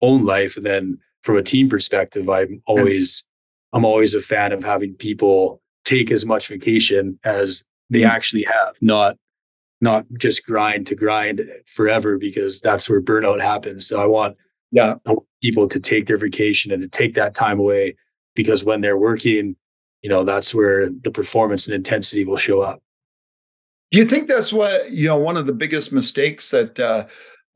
own 0.00 0.24
life. 0.24 0.56
And 0.56 0.64
then 0.64 0.98
from 1.22 1.36
a 1.36 1.42
team 1.42 1.68
perspective, 1.68 2.28
I'm 2.28 2.62
always 2.66 3.24
I'm 3.72 3.84
always 3.84 4.14
a 4.14 4.20
fan 4.20 4.52
of 4.52 4.64
having 4.64 4.94
people 4.94 5.60
take 5.84 6.10
as 6.10 6.24
much 6.24 6.48
vacation 6.48 7.18
as 7.24 7.64
they 7.90 8.00
mm-hmm. 8.00 8.10
actually 8.10 8.44
have, 8.44 8.74
not 8.80 9.16
not 9.82 10.06
just 10.18 10.46
grind 10.46 10.86
to 10.86 10.94
grind 10.94 11.42
forever 11.66 12.16
because 12.16 12.60
that's 12.60 12.88
where 12.88 13.02
burnout 13.02 13.40
happens. 13.40 13.86
So 13.86 14.00
I 14.02 14.06
want 14.06 14.36
yeah 14.72 14.94
I 15.06 15.12
want 15.12 15.26
people 15.42 15.68
to 15.68 15.80
take 15.80 16.06
their 16.06 16.16
vacation 16.16 16.72
and 16.72 16.82
to 16.82 16.88
take 16.88 17.14
that 17.14 17.34
time 17.34 17.58
away 17.58 17.96
because 18.34 18.64
when 18.64 18.80
they're 18.80 18.98
working 18.98 19.56
you 20.02 20.10
know 20.10 20.24
that's 20.24 20.54
where 20.54 20.88
the 20.88 21.10
performance 21.10 21.66
and 21.66 21.74
intensity 21.74 22.24
will 22.24 22.36
show 22.36 22.60
up 22.60 22.80
do 23.90 23.98
you 23.98 24.04
think 24.04 24.28
that's 24.28 24.52
what 24.52 24.90
you 24.90 25.08
know 25.08 25.16
one 25.16 25.36
of 25.36 25.46
the 25.46 25.54
biggest 25.54 25.92
mistakes 25.92 26.50
that 26.50 26.78
uh, 26.78 27.06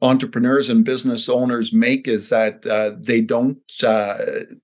entrepreneurs 0.03 0.69
and 0.69 0.85
business 0.85 1.29
owners 1.29 1.73
make 1.73 2.09
is 2.09 2.29
that 2.31 2.67
uh, 2.67 2.93
they 2.99 3.21
don't 3.21 3.59
uh, 3.83 4.19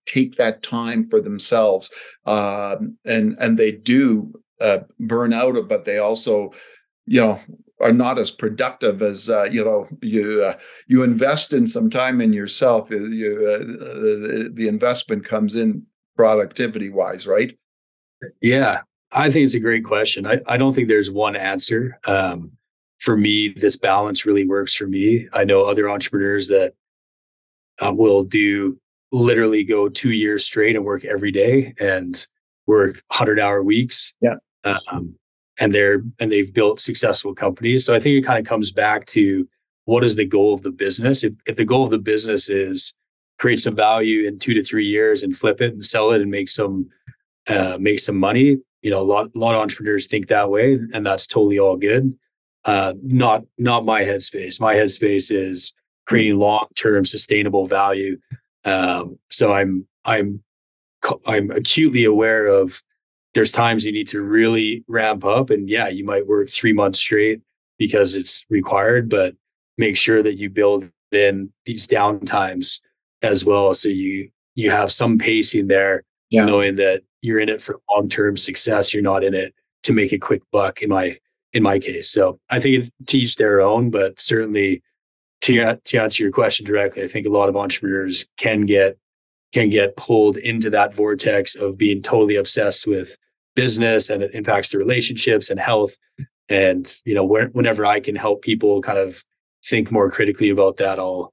take 0.06 0.36
that 0.36 0.62
time 0.62 1.08
for 1.08 1.20
themselves 1.20 1.90
um, 2.26 2.96
and 3.04 3.36
and 3.38 3.58
they 3.58 3.72
do 3.72 4.32
uh, 4.60 4.78
burn 5.00 5.32
out 5.32 5.56
but 5.68 5.84
they 5.84 5.98
also 5.98 6.52
you 7.06 7.20
know 7.20 7.38
are 7.80 7.92
not 7.92 8.18
as 8.18 8.30
productive 8.30 9.02
as 9.02 9.28
uh, 9.28 9.44
you 9.44 9.62
know 9.62 9.86
you 10.00 10.42
uh, 10.42 10.54
you 10.86 11.02
invest 11.02 11.52
in 11.52 11.66
some 11.66 11.90
time 11.90 12.20
in 12.20 12.32
yourself 12.32 12.90
you 12.90 13.38
the, 13.38 14.50
the 14.54 14.68
investment 14.68 15.24
comes 15.24 15.56
in 15.56 15.82
productivity 16.16 16.88
wise 16.88 17.26
right? 17.26 17.56
Yeah, 18.40 18.80
I 19.16 19.30
think 19.30 19.46
it's 19.46 19.54
a 19.54 19.60
great 19.60 19.84
question. 19.84 20.26
I, 20.26 20.40
I 20.46 20.56
don't 20.56 20.74
think 20.74 20.88
there's 20.88 21.10
one 21.10 21.36
answer. 21.36 21.98
Um, 22.04 22.52
for 22.98 23.16
me, 23.16 23.48
this 23.48 23.76
balance 23.76 24.26
really 24.26 24.46
works 24.46 24.74
for 24.74 24.86
me. 24.86 25.28
I 25.32 25.44
know 25.44 25.62
other 25.62 25.88
entrepreneurs 25.88 26.48
that 26.48 26.74
uh, 27.84 27.92
will 27.94 28.24
do 28.24 28.78
literally 29.12 29.64
go 29.64 29.88
two 29.88 30.12
years 30.12 30.44
straight 30.44 30.76
and 30.76 30.84
work 30.84 31.04
every 31.04 31.30
day 31.32 31.74
and 31.80 32.26
work 32.66 33.02
100 33.08 33.40
hour 33.40 33.62
weeks. 33.62 34.12
Yeah. 34.20 34.36
Um, 34.64 35.14
and 35.58 35.74
they're 35.74 36.02
and 36.18 36.30
they've 36.30 36.52
built 36.52 36.80
successful 36.80 37.34
companies. 37.34 37.86
So 37.86 37.94
I 37.94 38.00
think 38.00 38.16
it 38.16 38.26
kind 38.26 38.38
of 38.38 38.46
comes 38.46 38.70
back 38.70 39.06
to 39.06 39.48
what 39.84 40.04
is 40.04 40.16
the 40.16 40.26
goal 40.26 40.52
of 40.52 40.62
the 40.62 40.70
business? 40.70 41.24
If 41.24 41.32
if 41.46 41.56
the 41.56 41.64
goal 41.64 41.84
of 41.84 41.90
the 41.90 41.98
business 41.98 42.50
is 42.50 42.92
create 43.38 43.60
some 43.60 43.74
value 43.74 44.26
in 44.26 44.38
two 44.38 44.54
to 44.54 44.62
three 44.62 44.86
years 44.86 45.22
and 45.22 45.36
flip 45.36 45.60
it 45.60 45.72
and 45.72 45.84
sell 45.84 46.10
it 46.10 46.20
and 46.20 46.30
make 46.30 46.50
some 46.50 46.88
uh, 47.46 47.78
make 47.80 48.00
some 48.00 48.16
money. 48.16 48.58
You 48.82 48.90
know, 48.90 49.00
a 49.00 49.02
lot, 49.02 49.30
a 49.34 49.38
lot 49.38 49.54
of 49.54 49.60
entrepreneurs 49.60 50.06
think 50.06 50.28
that 50.28 50.50
way, 50.50 50.78
and 50.92 51.04
that's 51.04 51.26
totally 51.26 51.58
all 51.58 51.76
good. 51.76 52.16
Uh, 52.64 52.94
not 53.02 53.44
not 53.58 53.84
my 53.84 54.02
headspace. 54.02 54.60
My 54.60 54.74
headspace 54.74 55.30
is 55.30 55.72
creating 56.06 56.38
long 56.38 56.66
term 56.76 57.04
sustainable 57.04 57.66
value. 57.66 58.18
Um, 58.64 59.18
so 59.30 59.52
I'm 59.52 59.86
I'm 60.04 60.42
I'm 61.26 61.50
acutely 61.50 62.04
aware 62.04 62.46
of 62.46 62.82
there's 63.34 63.52
times 63.52 63.84
you 63.84 63.92
need 63.92 64.08
to 64.08 64.22
really 64.22 64.84
ramp 64.88 65.24
up, 65.24 65.50
and 65.50 65.68
yeah, 65.68 65.88
you 65.88 66.04
might 66.04 66.26
work 66.26 66.48
three 66.48 66.72
months 66.72 66.98
straight 66.98 67.42
because 67.78 68.14
it's 68.14 68.44
required, 68.48 69.08
but 69.08 69.34
make 69.78 69.96
sure 69.96 70.22
that 70.22 70.38
you 70.38 70.48
build 70.48 70.90
in 71.12 71.52
these 71.66 71.86
down 71.86 72.20
times 72.20 72.80
as 73.22 73.44
well, 73.44 73.74
so 73.74 73.88
you 73.88 74.30
you 74.54 74.70
have 74.70 74.90
some 74.90 75.18
pacing 75.18 75.68
there, 75.68 76.02
yeah. 76.30 76.44
knowing 76.44 76.76
that 76.76 77.02
you're 77.26 77.40
in 77.40 77.48
it 77.48 77.60
for 77.60 77.80
long 77.90 78.08
term 78.08 78.36
success. 78.36 78.94
You're 78.94 79.02
not 79.02 79.24
in 79.24 79.34
it 79.34 79.54
to 79.82 79.92
make 79.92 80.12
a 80.12 80.18
quick 80.18 80.42
buck. 80.52 80.82
In 80.82 80.90
my 80.90 81.18
in 81.52 81.62
my 81.62 81.78
case, 81.78 82.10
so 82.10 82.38
I 82.50 82.60
think 82.60 82.90
to 83.06 83.18
each 83.18 83.36
their 83.36 83.60
own. 83.60 83.90
But 83.90 84.20
certainly, 84.20 84.82
to 85.42 85.76
to 85.76 85.98
answer 85.98 86.22
your 86.22 86.32
question 86.32 86.64
directly, 86.66 87.02
I 87.02 87.08
think 87.08 87.26
a 87.26 87.30
lot 87.30 87.48
of 87.48 87.56
entrepreneurs 87.56 88.26
can 88.36 88.66
get 88.66 88.98
can 89.52 89.70
get 89.70 89.96
pulled 89.96 90.36
into 90.36 90.70
that 90.70 90.94
vortex 90.94 91.54
of 91.54 91.78
being 91.78 92.02
totally 92.02 92.36
obsessed 92.36 92.86
with 92.86 93.16
business 93.54 94.10
and 94.10 94.22
it 94.22 94.34
impacts 94.34 94.70
their 94.70 94.80
relationships 94.80 95.50
and 95.50 95.58
health. 95.58 95.96
And 96.48 96.92
you 97.04 97.14
know, 97.14 97.24
whenever 97.24 97.86
I 97.86 98.00
can 98.00 98.16
help 98.16 98.42
people 98.42 98.82
kind 98.82 98.98
of 98.98 99.24
think 99.64 99.90
more 99.90 100.10
critically 100.10 100.50
about 100.50 100.76
that, 100.76 100.98
I'll 100.98 101.32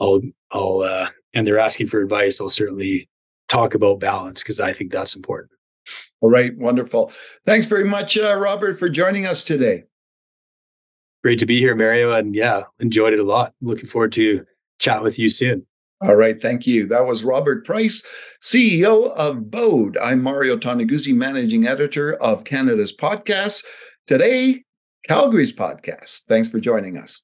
I'll 0.00 0.20
I'll 0.50 0.80
uh, 0.80 1.08
and 1.32 1.46
they're 1.46 1.58
asking 1.58 1.86
for 1.86 2.00
advice, 2.00 2.40
I'll 2.40 2.48
certainly 2.48 3.08
talk 3.50 3.74
about 3.74 4.00
balance 4.00 4.42
because 4.42 4.60
I 4.60 4.72
think 4.72 4.92
that's 4.92 5.14
important. 5.14 5.50
All 6.20 6.30
right, 6.30 6.56
wonderful. 6.56 7.12
Thanks 7.44 7.66
very 7.66 7.84
much, 7.84 8.16
uh, 8.16 8.36
Robert, 8.36 8.78
for 8.78 8.88
joining 8.88 9.26
us 9.26 9.42
today. 9.42 9.84
Great 11.22 11.38
to 11.40 11.46
be 11.46 11.58
here, 11.58 11.74
Mario, 11.74 12.12
and 12.12 12.34
yeah, 12.34 12.62
enjoyed 12.78 13.12
it 13.12 13.18
a 13.18 13.24
lot. 13.24 13.52
Looking 13.60 13.86
forward 13.86 14.12
to 14.12 14.46
chat 14.78 15.02
with 15.02 15.18
you 15.18 15.28
soon. 15.28 15.66
All 16.02 16.16
right, 16.16 16.40
thank 16.40 16.66
you. 16.66 16.86
That 16.86 17.06
was 17.06 17.24
Robert 17.24 17.66
Price, 17.66 18.06
CEO 18.42 19.10
of 19.10 19.50
Bode. 19.50 19.98
I'm 19.98 20.22
Mario 20.22 20.56
Toneguzzi, 20.56 21.14
managing 21.14 21.66
editor 21.66 22.14
of 22.14 22.44
Canada's 22.44 22.96
podcast. 22.96 23.64
Today, 24.06 24.64
Calgary's 25.06 25.52
podcast. 25.52 26.22
Thanks 26.26 26.48
for 26.48 26.58
joining 26.58 26.96
us. 26.96 27.22